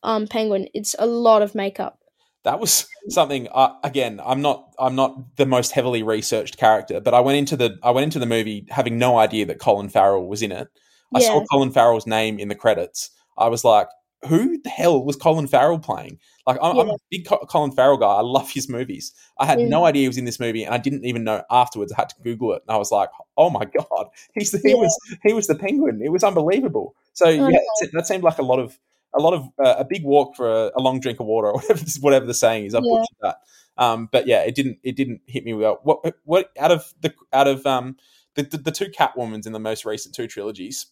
[0.02, 1.98] um, penguin, it's a lot of makeup.
[2.44, 3.48] That was something.
[3.52, 4.72] Uh, again, I'm not.
[4.78, 7.78] I'm not the most heavily researched character, but I went into the.
[7.82, 10.68] I went into the movie having no idea that Colin Farrell was in it.
[11.14, 11.26] I Yeah.
[11.28, 13.10] saw Colin Farrell's name in the credits.
[13.38, 13.86] I was like,
[14.26, 17.96] "Who the hell was Colin Farrell playing?" Like, I'm, I'm a big Co- Colin Farrell
[17.98, 18.06] guy.
[18.14, 19.12] I love his movies.
[19.38, 19.68] I had Yeah.
[19.68, 21.92] no idea he was in this movie, and I didn't even know afterwards.
[21.92, 24.70] I had to Google it, and I was like, "Oh my god, he's the, he
[24.70, 24.76] Yeah.
[24.78, 26.00] was he was the penguin.
[26.04, 27.58] It was unbelievable." So I yeah,
[27.92, 28.76] that seemed like a lot of
[29.14, 31.54] a lot of uh, a big walk for a, a long drink of water, or
[31.60, 32.74] whatever whatever the saying is.
[32.74, 32.90] I Yeah.
[32.90, 33.36] butchered that.
[33.78, 35.80] Um, but yeah, it didn't it didn't hit me well.
[35.82, 37.96] What what out of the out of um
[38.34, 40.86] the the, the two Catwomans in the most recent two trilogies?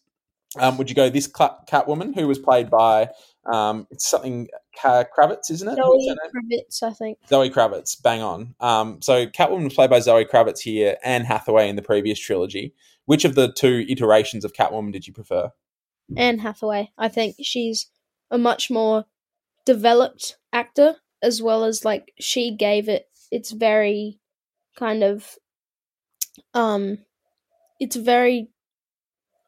[0.59, 3.11] Um, would you go this Cla- Catwoman who was played by
[3.52, 4.48] um it's something
[4.80, 5.76] Ka- Kravitz, isn't it?
[5.76, 6.16] Zoe?
[6.35, 7.18] Kravitz, I think.
[7.28, 8.54] Zoe Kravitz, bang on.
[8.61, 12.74] Um, so Catwoman was played by Zoe Kravitz here, Anne Hathaway in the previous trilogy.
[13.06, 15.50] Which of the two iterations of Catwoman did you prefer?
[16.16, 16.90] Anne Hathaway.
[16.98, 17.87] I think she's
[18.31, 19.07] a much more
[19.66, 23.09] developed actor, as well as like she gave it.
[23.31, 24.21] It's very
[24.77, 25.38] kind of,
[26.55, 26.99] um,
[27.81, 28.51] it's very,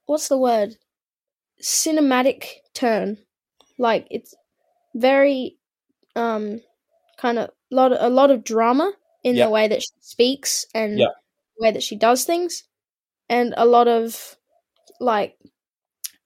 [0.07, 0.77] what's the word?
[1.63, 3.19] Cinematic turn.
[3.79, 4.35] Like it's
[4.95, 5.59] very,
[6.17, 6.63] um,
[7.19, 8.93] kind of lot a lot of drama
[9.25, 9.47] in Yeah.
[9.47, 11.09] the way that she speaks and Yeah.
[11.59, 12.65] the way that she does things,
[13.29, 14.37] and a lot of
[15.01, 15.39] like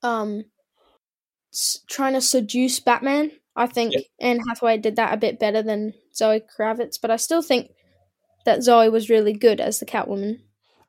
[0.03, 0.45] um
[1.89, 3.31] trying to seduce Batman.
[3.55, 4.03] I think Yep.
[4.21, 7.71] Anne Hathaway did that a bit better than Zoe Kravitz, but I still think
[8.45, 10.41] that Zoe was really good as the Catwoman.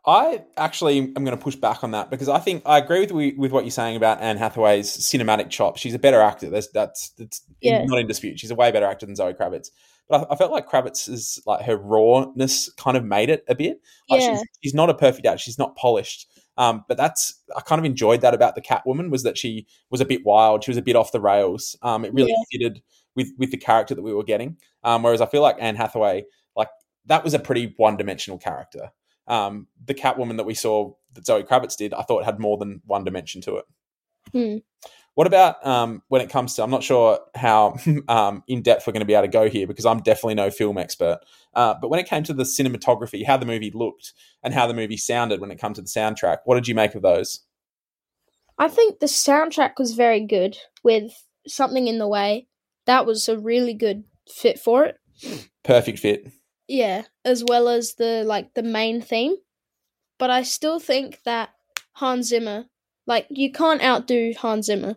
[0.05, 3.37] I actually am going to push back on that because I think I agree with
[3.37, 5.81] with what you're saying about Anne Hathaway's cinematic chops.
[5.81, 6.49] She's a better actor.
[6.49, 7.83] That's that's, that's Yeah.
[7.85, 8.39] not in dispute.
[8.39, 9.69] She's a way better actor than Zoe Kravitz.
[10.09, 13.81] But I, I felt like Kravitz's like her rawness kind of made it a bit.
[14.09, 14.37] Like Yeah.
[14.37, 15.39] she's, she's not a perfect actor.
[15.39, 16.29] She's not polished.
[16.57, 20.01] Um, but that's I kind of enjoyed that about the Catwoman was that she was
[20.01, 20.63] a bit wild.
[20.63, 21.75] She was a bit off the rails.
[21.81, 22.43] Um, it really Yeah.
[22.51, 22.81] fitted
[23.15, 24.57] with with the character that we were getting.
[24.83, 26.69] Um, whereas I feel like Anne Hathaway, like
[27.05, 28.91] that was a pretty one dimensional character.
[29.27, 32.81] Um, the Catwoman that we saw that Zoe Kravitz did, I thought had more than
[32.85, 33.65] one dimension to it.
[34.31, 34.57] Hmm.
[35.17, 36.63] What about um, when it comes to?
[36.63, 37.77] I'm not sure how
[38.07, 40.51] um, in depth we're going to be able to go here because I'm definitely no
[40.51, 41.21] film expert.
[41.55, 44.75] Uh, but when it came to the cinematography, how the movie looked, and how the
[44.75, 47.39] movie sounded when it comes to the soundtrack, what did you make of those?
[48.59, 51.11] I think the soundtrack was very good with
[51.47, 52.45] something in the way.
[52.85, 54.99] That was a really good fit for it.
[55.63, 56.31] Perfect fit.
[56.67, 59.37] Yeah, as well as the like the main theme.
[60.19, 61.49] But I still think that
[61.93, 62.65] Hans Zimmer,
[63.07, 64.95] like you can't outdo Hans Zimmer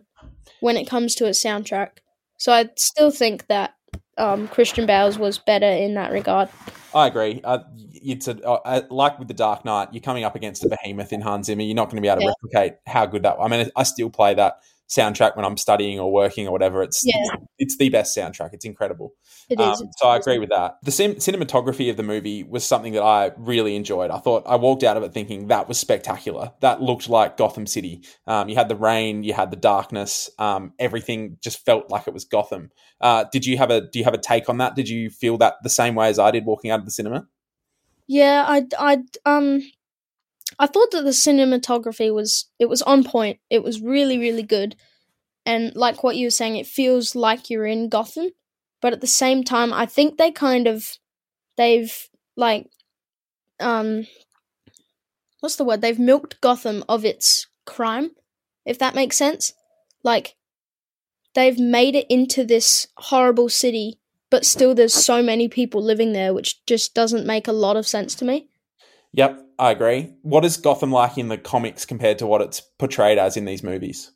[0.59, 1.97] when it comes to a soundtrack.
[2.37, 3.73] So I still think that
[4.17, 6.49] um, Christian Bale's was better in that regard.
[6.93, 7.39] I agree.
[7.43, 7.59] Uh,
[7.93, 11.21] it's a, uh, like with the Dark Knight, you're coming up against a behemoth in
[11.21, 11.61] Hans Zimmer.
[11.61, 12.33] You're not going to be able to Yeah.
[12.43, 13.37] replicate how good that.
[13.39, 14.59] I mean, I still play that
[14.91, 16.83] soundtrack when I'm studying or working or whatever.
[16.83, 17.13] It's Yeah.
[17.23, 18.49] it's, it's the best soundtrack.
[18.53, 19.13] It's incredible.
[19.49, 19.83] It Um, is.
[19.97, 20.75] so I agree with that.
[20.83, 24.11] The cin- cinematography of the movie was something that I really enjoyed.
[24.11, 26.51] I thought I walked out of it thinking that was spectacular.
[26.59, 28.03] That looked like Gotham City.
[28.27, 30.29] Um, you had the rain, you had the darkness.
[30.37, 32.71] Um, everything just felt like it was Gotham.
[32.99, 34.75] Uh, did you have a Do you have a take on that?
[34.75, 37.27] Did you feel that the same way as I did walking out of the cinema?
[38.07, 39.61] Yeah, I, I, um,
[40.59, 43.39] I thought that the cinematography was it was on point.
[43.49, 44.75] It was really, really good,
[45.45, 48.31] and like what you were saying, it feels like you're in Gotham,
[48.81, 50.97] but at the same time, I think they kind of,
[51.57, 52.69] they've like,
[53.59, 54.07] um,
[55.39, 55.81] what's the word?
[55.81, 58.11] They've milked Gotham of its crime,
[58.65, 59.53] if that makes sense.
[60.03, 60.35] Like,
[61.33, 63.97] they've made it into this horrible city
[64.29, 67.87] but still there's so many people living there which just doesn't make a lot of
[67.87, 68.47] sense to me
[69.13, 70.13] Yep, I agree.
[70.23, 73.63] What is Gotham like in the comics compared to what it's portrayed as in these
[73.63, 74.11] movies?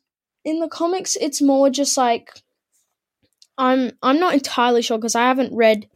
[0.46, 2.40] in the comics it's more just like
[3.58, 5.88] i'm i'm not entirely sure because i haven't read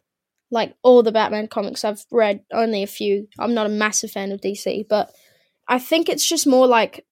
[0.50, 4.32] like all the batman comics i've read only a few i'm not a massive fan
[4.32, 5.12] of dc but
[5.68, 7.06] i think it's just more like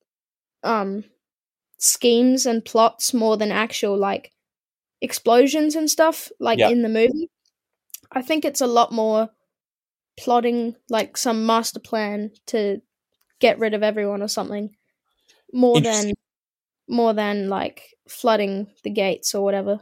[0.65, 1.05] um
[1.79, 4.33] schemes and plots more than actual like
[5.01, 6.71] explosions and stuff like Yeah.
[6.71, 7.31] in the movie
[8.11, 9.31] i think it's a lot more
[10.19, 12.81] plotting like some master plan to
[13.41, 14.71] get rid of everyone or something
[15.53, 16.13] more than
[16.89, 19.81] more than like flooding the gates or whatever.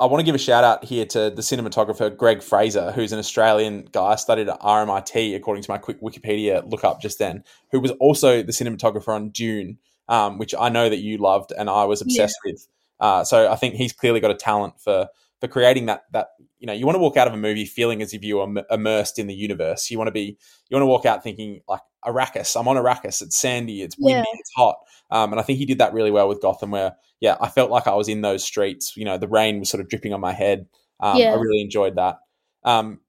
[0.00, 3.18] I want to give a shout out here to the cinematographer Greig Fraser, who's an
[3.18, 7.80] Australian guy studied at RMIT, according to my quick Wikipedia look up just then, who
[7.80, 9.78] was also the cinematographer on Dune.
[10.08, 12.52] um, which I know that you loved and I was obsessed yeah.
[12.52, 12.68] with.
[13.00, 15.08] Uh, so I think he's clearly got a talent for
[15.40, 16.28] for creating that that
[16.58, 18.48] you know you want to walk out of a movie feeling as if you are
[18.70, 19.90] immersed in the universe.
[19.90, 22.58] You want to be you want to walk out thinking like Arrakis.
[22.58, 23.22] I'm on Arrakis.
[23.22, 23.82] It's sandy.
[23.82, 24.18] It's windy.
[24.18, 24.38] Yeah.
[24.38, 24.76] It's hot.
[25.10, 27.70] Um, and I think he did that really well with Gotham, where yeah, I felt
[27.70, 28.96] like I was in those streets.
[28.96, 30.66] You know, the rain was sort of dripping on my head.
[31.00, 31.32] Um, yeah.
[31.32, 32.18] I really enjoyed that.
[32.64, 33.00] Um,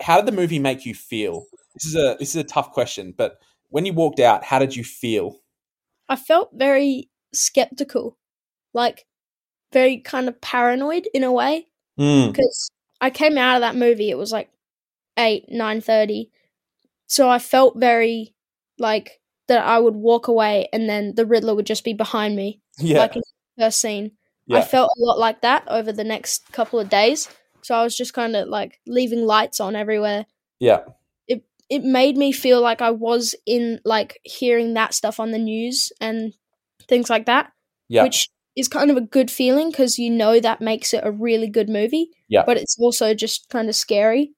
[0.00, 1.46] how did the movie make you feel?
[1.74, 3.38] This is a this is a tough question, but
[3.70, 5.40] when you walked out, how did you feel?
[6.08, 8.16] I felt very skeptical,
[8.72, 9.06] like
[9.72, 12.73] very kind of paranoid in a way, because mm.
[13.04, 14.08] I came out of that movie.
[14.08, 14.48] It was like
[15.18, 16.30] eight nine thirty,
[17.06, 18.34] so I felt very
[18.78, 22.62] like that I would walk away and then the Riddler would just be behind me,
[22.78, 23.00] yeah.
[23.00, 23.20] like in
[23.56, 24.12] the first scene.
[24.46, 24.60] Yeah.
[24.60, 27.28] I felt a lot like that over the next couple of days.
[27.60, 30.24] So I was just kind of like leaving lights on everywhere.
[30.58, 30.84] Yeah.
[31.28, 35.38] It it made me feel like I was in like hearing that stuff on the
[35.38, 36.32] news and
[36.88, 37.52] things like that.
[37.90, 38.04] Yeah.
[38.04, 41.48] Which is kind of a good feeling because you know that makes it a really
[41.48, 42.10] good movie.
[42.28, 42.44] Yeah.
[42.46, 44.32] But it's also just kind of scary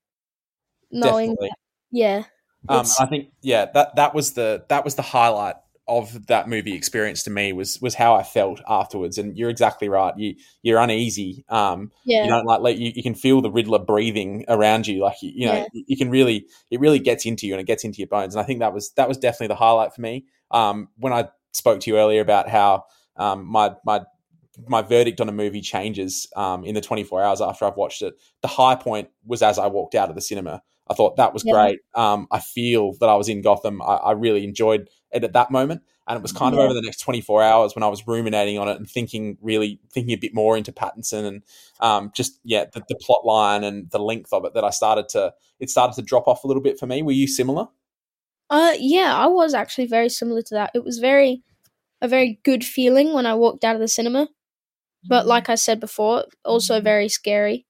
[0.90, 1.48] knowing Definitely.
[1.48, 1.56] That,
[1.92, 2.22] yeah.
[2.68, 5.54] Um, I think yeah that that was the that was the highlight
[5.88, 9.18] of that movie experience to me was was how I felt afterwards.
[9.18, 10.12] And you're exactly right.
[10.16, 11.44] You you're uneasy.
[11.48, 12.24] Um, yeah.
[12.24, 15.00] You don't like let you, you can feel the Riddler breathing around you.
[15.00, 15.82] Like you, you know, yeah.
[15.86, 18.34] you, can really it really gets into you and it gets into your bones.
[18.34, 20.24] And I think that was that was definitely the highlight for me.
[20.50, 22.84] Um, when I spoke to you earlier about how
[23.16, 24.02] um, my my
[24.66, 28.14] my verdict on a movie changes um, in the 24 hours after I've watched it.
[28.42, 30.62] The high point was as I walked out of the cinema.
[30.88, 31.52] I thought that was yeah.
[31.52, 31.80] great.
[31.94, 33.82] Um, I feel that I was in Gotham.
[33.82, 35.82] I, I, really enjoyed it at that moment.
[36.06, 36.60] And it was kind yeah.
[36.60, 39.80] of over the next 24 hours when I was ruminating on it and thinking, really
[39.92, 41.42] thinking a bit more into Pattinson and
[41.80, 45.08] um, just, yeah, the, the, plot line and the length of it that I started
[45.10, 47.02] to, it started to drop off a little bit for me.
[47.02, 47.66] Were you similar?
[48.48, 50.70] Uh, yeah, I was actually very similar to that.
[50.72, 51.42] It was very,
[52.00, 54.28] a very good feeling when I walked out of the cinema.
[55.08, 55.28] But mm.
[55.28, 57.66] like I said before, also very scary.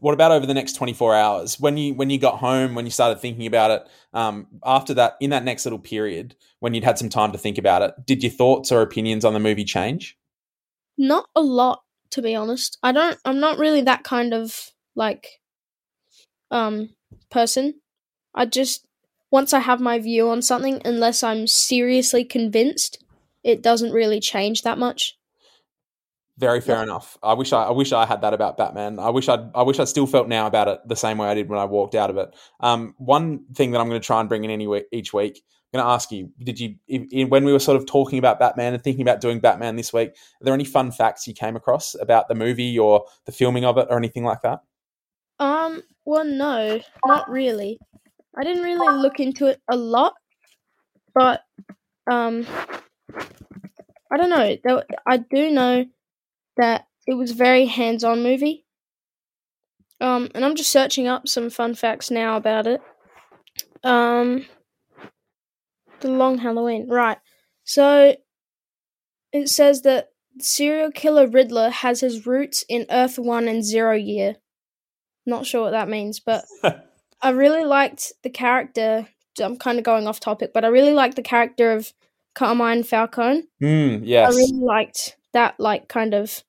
[0.00, 1.58] What about over the next 24 hours?
[1.58, 5.16] When you when you got home when you started thinking about it um, after that
[5.20, 8.22] in that next little period when you'd had some time to think about it did
[8.22, 10.16] your thoughts or opinions on the movie change?
[10.96, 12.78] Not a lot to be honest.
[12.82, 15.40] I don't i'm not really that kind of like
[16.50, 16.90] um
[17.30, 17.80] person.
[18.34, 18.86] I just
[19.32, 23.04] once i have my view on something unless i'm seriously convinced
[23.44, 25.18] it doesn't really change that much
[26.38, 26.84] very fair yeah.
[26.84, 27.18] enough.
[27.22, 28.98] I wish I, I wish I had that about Batman.
[29.00, 31.34] I wish I I wish I still felt now about it the same way I
[31.34, 32.34] did when I walked out of it.
[32.60, 35.42] Um, one thing that I'm going to try and bring in any each week.
[35.74, 38.38] I'm going to ask you: Did you if, when we were sort of talking about
[38.38, 40.10] Batman and thinking about doing Batman this week?
[40.10, 43.76] Are there any fun facts you came across about the movie or the filming of
[43.76, 44.60] it or anything like that?
[45.40, 45.82] Um.
[46.04, 47.78] Well, no, not really.
[48.36, 50.14] I didn't really look into it a lot,
[51.14, 51.42] but
[52.10, 52.46] um,
[54.10, 54.82] I don't know.
[55.06, 55.86] I do know
[56.56, 58.64] that it was a very hands-on movie.
[60.00, 62.80] Um, and I'm just searching up some fun facts now about it.
[63.82, 64.46] Um,
[66.00, 67.18] the Long Halloween, right?
[67.64, 68.16] So
[69.32, 74.36] it says that serial killer Riddler has his roots in Earth One and Zero Year.
[75.26, 76.44] Not sure what that means, but
[77.22, 79.08] I really liked the character.
[79.40, 81.92] I'm kind of going off topic, but I really liked the character of
[82.38, 83.42] Carmine Falcone.
[83.60, 86.44] Mm, yes, I really liked that, like kind of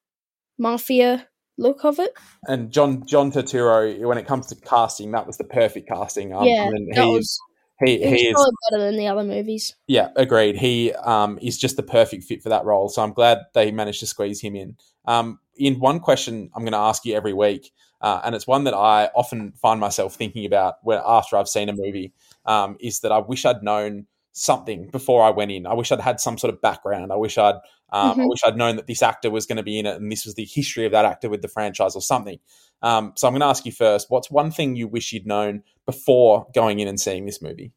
[0.59, 2.13] mafia look of it.
[2.43, 6.31] And John John Turturro, when it comes to casting, that was the perfect casting.
[6.31, 7.39] Um, yeah, he was,
[7.83, 9.75] he, he is better than the other movies.
[9.87, 10.57] Yeah, agreed.
[10.57, 12.89] He um, is just the perfect fit for that role.
[12.89, 14.77] So I'm glad they managed to squeeze him in.
[15.05, 18.65] Um, in one question, I'm going to ask you every week, uh, and it's one
[18.65, 22.13] that I often find myself thinking about when after I've seen a movie,
[22.45, 24.05] um, is that I wish I'd known
[24.39, 25.67] something before I went in.
[25.67, 27.11] I wish I'd had some sort of background.
[27.11, 27.55] I wish I'd
[27.91, 28.21] um, mm-hmm.
[28.21, 30.25] I wish I'd known that this actor was going to be in it and this
[30.25, 32.39] was the history of that actor with the franchise or something.
[32.81, 35.63] Um, so I'm going to ask you first what's one thing you wish you'd known
[35.85, 37.73] before going in and seeing this movie?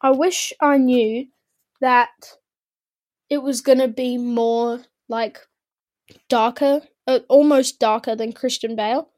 [0.00, 1.26] I wish I knew
[1.80, 2.10] that
[3.30, 5.38] it was going to be more like
[6.28, 9.08] darker, uh, almost darker than Christian Bale.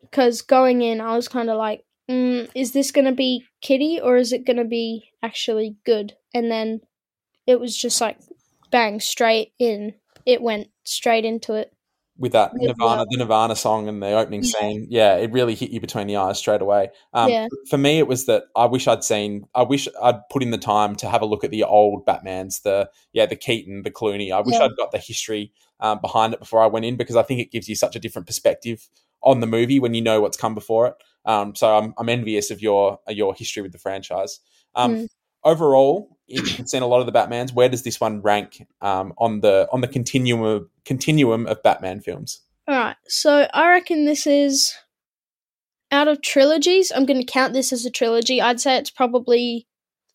[0.00, 4.00] Because going in, I was kind of like, mm, is this going to be kitty
[4.00, 6.14] or is it going to be actually good?
[6.34, 6.80] And then
[7.46, 8.18] it was just like
[8.70, 9.94] bang straight in.
[10.26, 11.72] It went straight into it.
[12.20, 14.50] With that Nirvana, the Nirvana song and the opening yeah.
[14.50, 16.88] scene, yeah, it really hit you between the eyes straight away.
[17.14, 17.46] Um, yeah.
[17.70, 20.58] For me, it was that I wish I'd seen, I wish I'd put in the
[20.58, 24.32] time to have a look at the old Batman's, the yeah, the Keaton, the Clooney.
[24.32, 24.56] I wish.
[24.56, 27.52] I'd got the history um, behind it before I went in because I think it
[27.52, 28.88] gives you such a different perspective
[29.22, 30.94] on the movie when you know what's come before it.
[31.24, 34.40] Um, so I'm, I'm envious of your your history with the franchise.
[34.74, 35.08] Um, mm.
[35.44, 37.52] overall, you've seen a lot of the Batmans.
[37.52, 42.00] Where does this one rank um, on the on the continuum of, continuum of Batman
[42.00, 42.40] films?
[42.66, 44.74] All right, so I reckon this is
[45.90, 46.92] out of trilogies.
[46.94, 48.42] I'm going to count this as a trilogy.
[48.42, 49.66] I'd say it's probably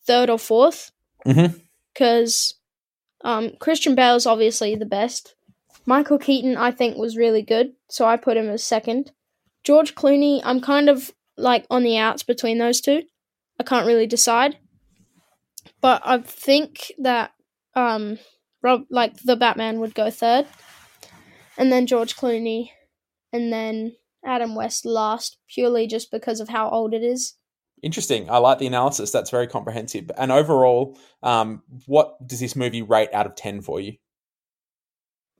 [0.05, 0.91] third or fourth
[1.25, 2.53] because
[3.23, 5.32] um, Christian Bale is obviously the best.
[5.85, 9.11] Michael Keaton, I think, was really good, so I put him as second.
[9.63, 13.03] George Clooney, I'm kind of like on the outs between those two.
[13.59, 14.57] I can't really decide,
[15.81, 17.31] but I think that
[17.75, 18.19] um,
[18.61, 20.47] Rob, like the Batman, would go third,
[21.57, 22.69] and then George Clooney,
[23.31, 27.35] and then Adam West last, purely just because of how old it is.
[27.81, 28.29] Interesting.
[28.29, 29.11] I like the analysis.
[29.11, 30.09] That's very comprehensive.
[30.17, 33.93] And overall, um, what does this movie rate out of ten for you?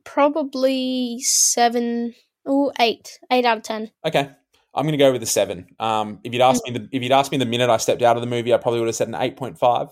[0.04, 2.14] Probably seven
[2.46, 3.92] or eight, eight out of ten.
[4.06, 4.30] Okay,
[4.74, 5.68] I'm going to go with a seven.
[5.80, 8.18] Um, if you'd asked me, the, if you'd asked me the minute I stepped out
[8.18, 9.88] of the movie, I probably would have said an eight point five.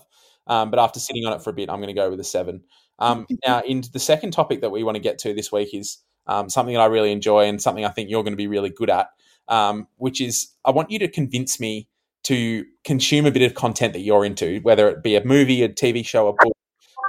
[0.46, 2.24] Um, but after sitting on it for a bit, I'm going to go with a
[2.24, 2.62] seven.
[2.98, 5.98] Um, now, in the second topic that we want to get to this week is
[6.26, 8.70] um, something that I really enjoy and something I think you're going to be really
[8.70, 9.08] good at,
[9.48, 11.88] um, which is I want you to convince me
[12.24, 15.68] to consume a bit of content that you're into, whether it be a movie, a
[15.68, 16.56] TV show, a book,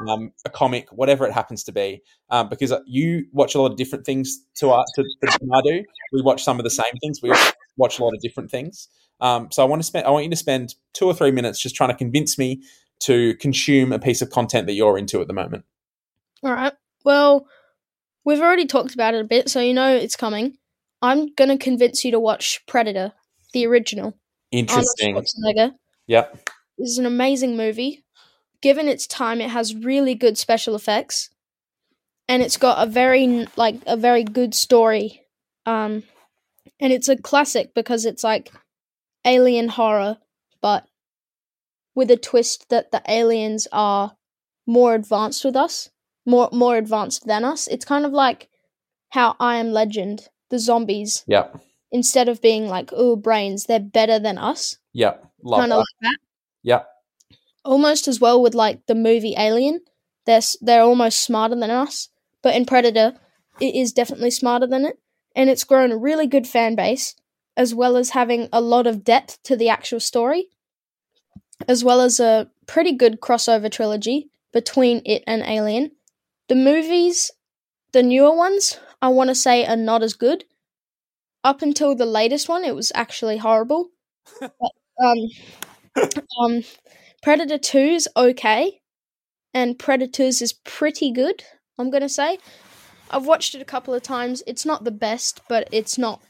[0.07, 3.77] um, a comic, whatever it happens to be, um, because you watch a lot of
[3.77, 5.83] different things to, uh, to, to I do.
[6.11, 7.21] We watch some of the same things.
[7.21, 7.33] We
[7.77, 8.87] watch a lot of different things.
[9.19, 10.05] Um, so I want to spend.
[10.05, 12.61] I want you to spend two or three minutes just trying to convince me
[13.01, 15.65] to consume a piece of content that you're into at the moment.
[16.43, 16.73] All right.
[17.05, 17.47] Well,
[18.25, 20.57] we've already talked about it a bit, so you know it's coming.
[21.01, 23.13] I'm gonna convince you to watch Predator,
[23.53, 24.17] the original.
[24.51, 25.15] Interesting.
[25.15, 25.71] Arnold Schwarzenegger.
[26.07, 26.49] Yep.
[26.77, 28.02] This is an amazing movie.
[28.63, 31.29] Given its time, it has really good special effects,
[32.29, 35.21] and it's got a very like a very good story.
[35.65, 36.03] Um,
[36.79, 38.53] and it's a classic because it's like
[39.25, 40.17] alien horror,
[40.61, 40.87] but
[41.93, 44.15] with a twist that the aliens are
[44.65, 45.89] more advanced with us,
[46.25, 47.67] more more advanced than us.
[47.67, 48.49] It's kind of like
[49.09, 51.49] how I Am Legend, the zombies, Yeah.
[51.91, 54.77] instead of being like oh brains, they're better than us.
[55.43, 56.17] Love Kind of like that.
[56.63, 56.87] Yep.
[57.65, 59.81] Almost as well with like the movie Alien.
[60.25, 62.09] They're they're almost smarter than us,
[62.41, 63.13] but in Predator,
[63.59, 64.99] it is definitely smarter than it,
[65.35, 67.15] and it's grown a really good fan base,
[67.57, 70.47] as well as having a lot of depth to the actual story,
[71.67, 75.91] as well as a pretty good crossover trilogy between it and Alien.
[76.49, 77.31] The movies,
[77.93, 80.45] the newer ones, I want to say are not as good.
[81.43, 83.89] Up until the latest one, it was actually horrible.
[84.39, 84.51] but,
[85.03, 85.17] um,
[86.41, 86.63] um,
[87.23, 88.81] Predator 2 is okay,
[89.53, 91.43] and Predators is pretty good,
[91.79, 92.37] I'm going to say.
[93.09, 94.43] I've watched it a couple of times.
[94.45, 96.21] It's not the best, but it's not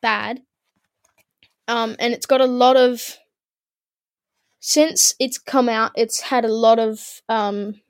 [0.00, 0.40] bad.
[1.68, 3.18] Um, and it's got a lot of.
[4.60, 7.20] Since it's come out, it's had a lot of.
[7.28, 7.80] Um,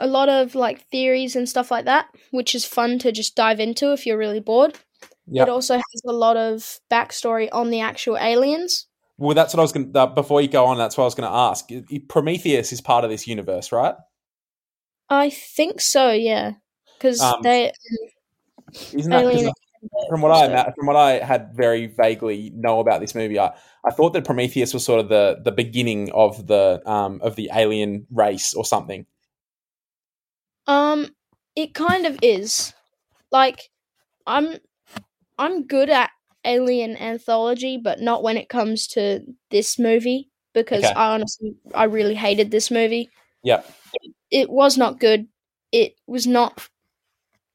[0.00, 3.60] a lot of like theories and stuff like that, which is fun to just dive
[3.60, 4.78] into if you're really bored.
[5.26, 5.48] Yep.
[5.48, 8.87] It also has a lot of backstory on the actual aliens.
[9.18, 11.06] Well, that's what I was going to, uh, before you go on, that's what I
[11.06, 11.68] was going to ask.
[12.08, 13.94] Prometheus is part of this universe, right?
[15.10, 16.52] I think so, yeah,
[16.94, 17.72] because Um, they
[18.92, 19.52] Isn't that, alien.
[20.08, 23.54] from what I from what I had very vaguely know about this movie, I,
[23.84, 27.50] I thought that Prometheus was sort of the, the beginning of the um of the
[27.52, 29.06] alien race or something.
[30.66, 31.08] Um,
[31.56, 32.74] it kind of is.
[33.32, 33.70] Like,
[34.26, 34.58] I'm,
[35.38, 36.10] I'm good at
[36.48, 39.20] alien anthology, but not when it comes to
[39.50, 40.94] this movie because Okay.
[40.94, 43.10] I honestly, I really hated this movie.
[43.44, 43.70] Yep.
[44.30, 45.28] It was not good.
[45.72, 46.68] It was not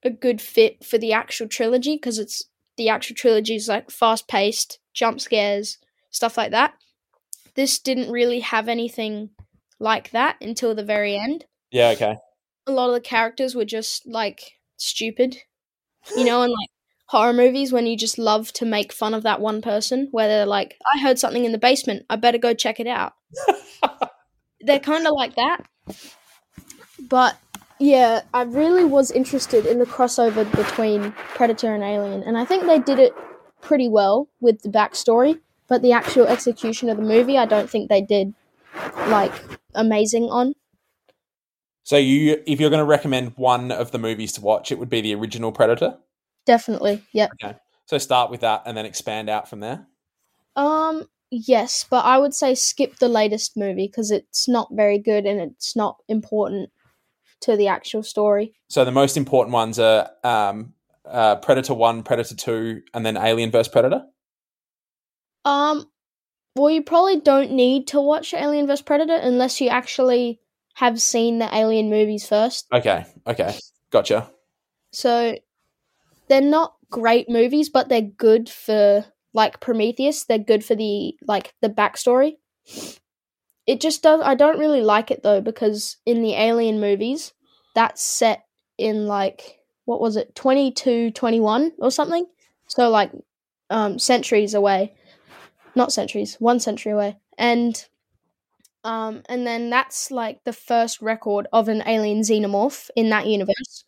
[0.03, 2.43] a good fit for the actual trilogy because it's
[2.77, 5.77] the actual trilogy is like fast paced, jump scares,
[6.11, 6.73] stuff like that.
[7.55, 9.29] This didn't really have anything
[9.79, 11.45] like that until the very end.
[11.71, 11.89] Yeah.
[11.89, 12.15] Okay.
[12.67, 15.37] a lot of the characters were just like stupid.
[16.17, 16.69] You know, and like
[17.13, 20.47] horror movies when you just love to make fun of that one person where they're
[20.47, 23.13] like, I heard something in the basement, I better go check it out.
[24.61, 25.59] they're kind of like that.
[27.07, 27.37] But
[27.79, 32.65] yeah, I really was interested in the crossover between Predator and Alien, and I think
[32.65, 33.13] they did it
[33.61, 37.89] pretty well with the backstory, but the actual execution of the movie, I don't think
[37.89, 38.33] they did
[39.07, 39.33] like
[39.75, 40.55] amazing on.
[41.83, 44.89] So you, if you're going to recommend one of the movies to watch, it would
[44.89, 45.99] be the original Predator.
[46.45, 47.31] Definitely, yep.
[47.85, 49.87] So start with that and then expand out from there.
[50.55, 55.25] Um, yes, but I would say skip the latest movie because it's not very good
[55.25, 56.69] and it's not important
[57.41, 58.53] to the actual story.
[58.69, 60.73] So the most important ones are um,
[61.05, 64.03] uh, Predator One, Predator Two, and then Alien vs Predator.
[65.43, 65.89] Um,
[66.55, 70.39] Well, you probably don't need to watch Alien vs Predator unless you actually
[70.75, 72.67] have seen the Alien movies first.
[72.71, 73.57] Okay, okay,
[73.89, 74.29] gotcha.
[74.91, 75.35] So
[76.33, 79.05] they're not great movies, but they're good for
[79.35, 80.23] like Prometheus.
[80.25, 82.37] They're good for the like the backstory.
[83.67, 84.21] It just does.
[84.23, 87.33] I don't really like it though because in the Alien movies,
[87.75, 88.45] that's set
[88.77, 92.25] in like what was it, twenty two, twenty one or something.
[92.67, 93.11] So like
[93.69, 94.93] um, centuries away,
[95.75, 97.85] not centuries, one century away, and
[98.83, 103.85] um, and then that's like the first record of an alien xenomorph in that universe.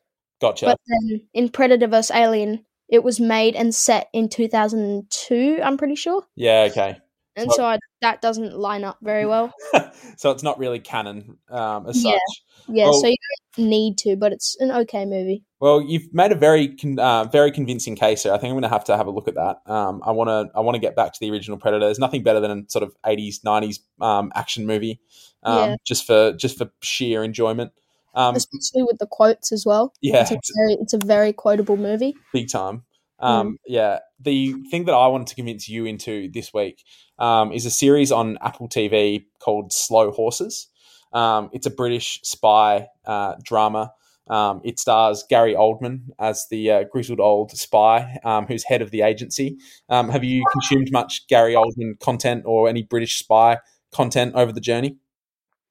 [0.49, 0.65] Gotcha.
[0.65, 5.59] But then in Predator vs Alien, it was made and set in 2002.
[5.63, 6.97] I'm pretty sure, yeah, okay.
[7.35, 9.51] and So- so I, that doesn't line up very well.
[10.17, 12.11] so it's not really canon um, as Yeah.
[12.11, 12.21] such.
[12.67, 13.15] Yeah, Well- so you
[13.57, 15.43] don't need to, but it's an okay movie.
[15.59, 18.33] Well, you've made a very, con- uh, very convincing case here.
[18.33, 19.57] I think I'm going to have to have a look at that.
[19.65, 21.85] Um, I want to, I want to get back to the original Predator.
[21.85, 24.99] There's nothing better than a sort of 80s, 90s um, action movie,
[25.43, 25.75] um, Yeah.
[25.83, 27.71] just for just for sheer enjoyment.
[28.15, 29.93] Um, Especially with the quotes as well.
[30.01, 32.15] yeah, It's a very, it's a very quotable movie.
[32.33, 32.83] big time.
[33.21, 33.27] Mm.
[33.27, 36.83] Um, Yeah, the thing that I wanted to convince you into this week
[37.19, 40.67] um, is a series on Apple TV called Slow Horses.
[41.13, 43.91] Um, it's a British spy uh, drama.
[44.27, 48.91] Um, it stars Gary Oldman as the uh, grizzled old spy um, who's head of
[48.91, 49.57] the agency.
[49.87, 53.59] Um, have you consumed much Gary Oldman content or any British spy
[53.93, 54.97] content over the journey?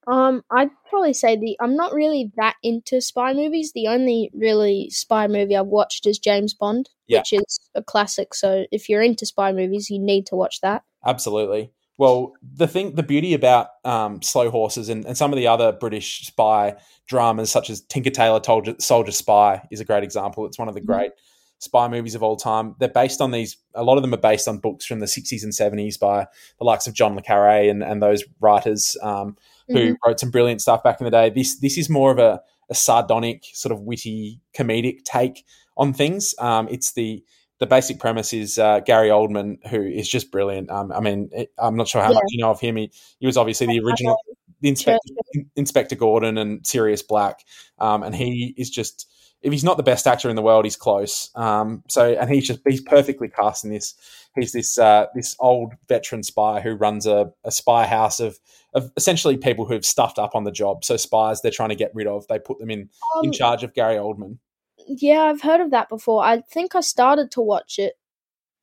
[0.07, 3.73] Um, I'd probably say the I'm not really that into spy movies.
[3.75, 7.21] The only really spy movie I've watched is James Bond, Yeah.
[7.21, 8.35] which is a classic.
[8.35, 10.83] So if you're into spy movies, you need to watch that.
[11.05, 11.73] Absolutely.
[11.97, 15.71] Well, the thing, the beauty about um, Slow Horses and, and some of the other
[15.71, 16.75] British spy
[17.07, 20.45] dramas, such as Tinker Tailor Soldier, Soldier Spy, is a great example.
[20.45, 20.87] It's one of the Mhm.
[20.87, 21.13] great
[21.61, 22.75] spy movies of all time.
[22.81, 23.57] They're based on these.
[23.75, 26.27] A lot of them are based on books from the sixties and seventies by
[26.59, 29.37] the likes of John le Carre and, and those writers um,
[29.69, 29.97] who Mhm.
[30.07, 31.31] wrote some brilliant stuff back in the day.
[31.31, 32.41] This this is more of a,
[32.71, 35.45] a sardonic, sort of witty, comedic take
[35.77, 36.35] on things.
[36.39, 37.23] Um, it's the
[37.61, 40.71] the basic premise is uh, Gary Oldman, who is just brilliant.
[40.71, 42.15] Um, I mean, I'm not sure how Yeah.
[42.15, 42.77] much you know of him.
[42.77, 42.91] He,
[43.21, 44.17] he was obviously the original
[44.63, 45.09] Inspector,
[45.57, 47.45] Inspector Gordon and Sirius Black,
[47.79, 49.09] um, and he is just
[49.45, 51.31] if he's not the best actor in the world, he's close.
[51.35, 53.95] Um, so, and he's just he's perfectly cast in this.
[54.35, 58.39] He's this uh, this old veteran spy who runs a, a spy house of
[58.73, 60.85] of essentially people who've stuffed up on the job.
[60.85, 62.27] So spies they're trying to get rid of.
[62.27, 62.89] They put them in
[63.23, 64.39] in Um, charge of Gary Oldman.
[64.89, 66.25] yeah, I've heard of that before.
[66.25, 67.95] I think I started to watch it.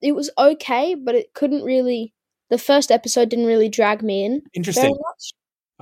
[0.02, 2.14] It was okay, but it couldn't really.
[2.50, 4.98] The first episode didn't really drag me in Interesting.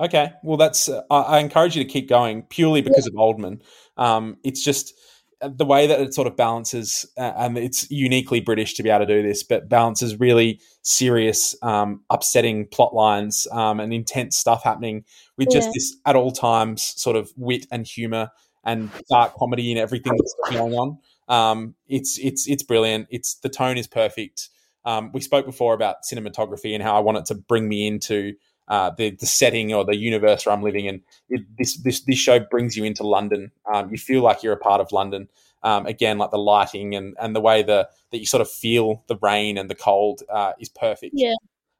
[0.00, 3.60] Okay, well, that's uh, I, I encourage you to keep going purely because of Oldman.
[3.98, 4.94] Um, it's just
[5.42, 8.88] uh, the way that it sort of balances, uh, and it's uniquely British to be
[8.88, 14.38] able to do this, but balances really serious, um, upsetting plot lines um, and intense
[14.38, 15.04] stuff happening
[15.36, 15.72] with just Yeah.
[15.74, 18.30] this at all times sort of wit and humor
[18.64, 20.98] and dark comedy and everything that's going on.
[21.28, 23.06] Um, it's it's it's brilliant.
[23.10, 24.48] It's the tone is perfect.
[24.86, 28.32] Um, we spoke before about cinematography and how I want it to bring me into
[28.70, 31.02] uh, the the setting or the universe where I'm living in.
[31.28, 33.50] It, this this this show brings you into London.
[33.70, 35.28] Um, you feel like you're a part of London.
[35.62, 39.04] Um, again, like the lighting and and the way the that you sort of feel
[39.08, 41.12] the rain and the cold uh, is perfect.
[41.16, 41.34] Yeah.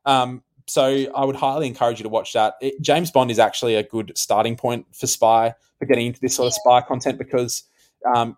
[0.05, 0.85] Um, so
[1.15, 2.55] I would highly encourage you to watch that.
[2.61, 6.37] It, James Bond is actually a good starting point for spy for getting into this
[6.37, 7.65] sort of spy content because
[8.15, 8.37] um,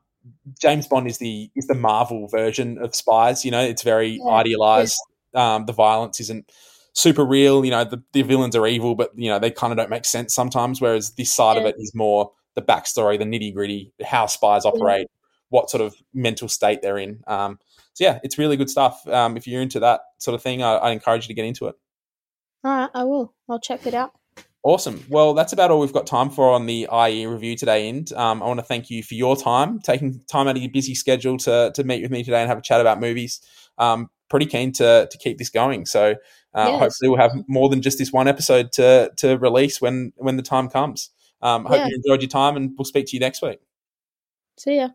[0.60, 3.44] James Bond is the is the Marvel version of spies.
[3.44, 4.30] You know, it's very Yeah.
[4.32, 4.98] idealized.
[5.34, 6.52] Um, the violence isn't
[6.92, 7.64] super real.
[7.64, 10.04] You know, the, the villains are evil, but you know they kind of don't make
[10.04, 10.80] sense sometimes.
[10.80, 15.08] Whereas this side of it is more the backstory, the nitty gritty, how spies operate,
[15.48, 17.22] what sort of mental state they're in.
[17.26, 17.58] Um,
[17.94, 19.06] so yeah, it's really good stuff.
[19.08, 21.68] Um, if you're into that sort of thing, I, I encourage you to get into
[21.68, 21.74] it.
[22.64, 23.34] All right, I will.
[23.48, 24.12] I'll check it out.
[24.64, 25.04] Awesome.
[25.08, 27.88] Well, that's about all we've got time for on the IE review today.
[27.88, 28.12] End.
[28.12, 30.94] Um, I want to thank you for your time, taking time out of your busy
[30.94, 33.40] schedule to to meet with me today and have a chat about movies.
[33.78, 35.84] Um, pretty keen to to keep this going.
[35.84, 36.14] So
[36.54, 36.80] uh, Yes.
[36.80, 40.42] hopefully we'll have more than just this one episode to to release when when the
[40.42, 41.10] time comes.
[41.40, 41.86] Um, hope Yeah.
[41.88, 43.58] you enjoyed your time, and we'll speak to you next week.
[44.58, 44.90] See ya.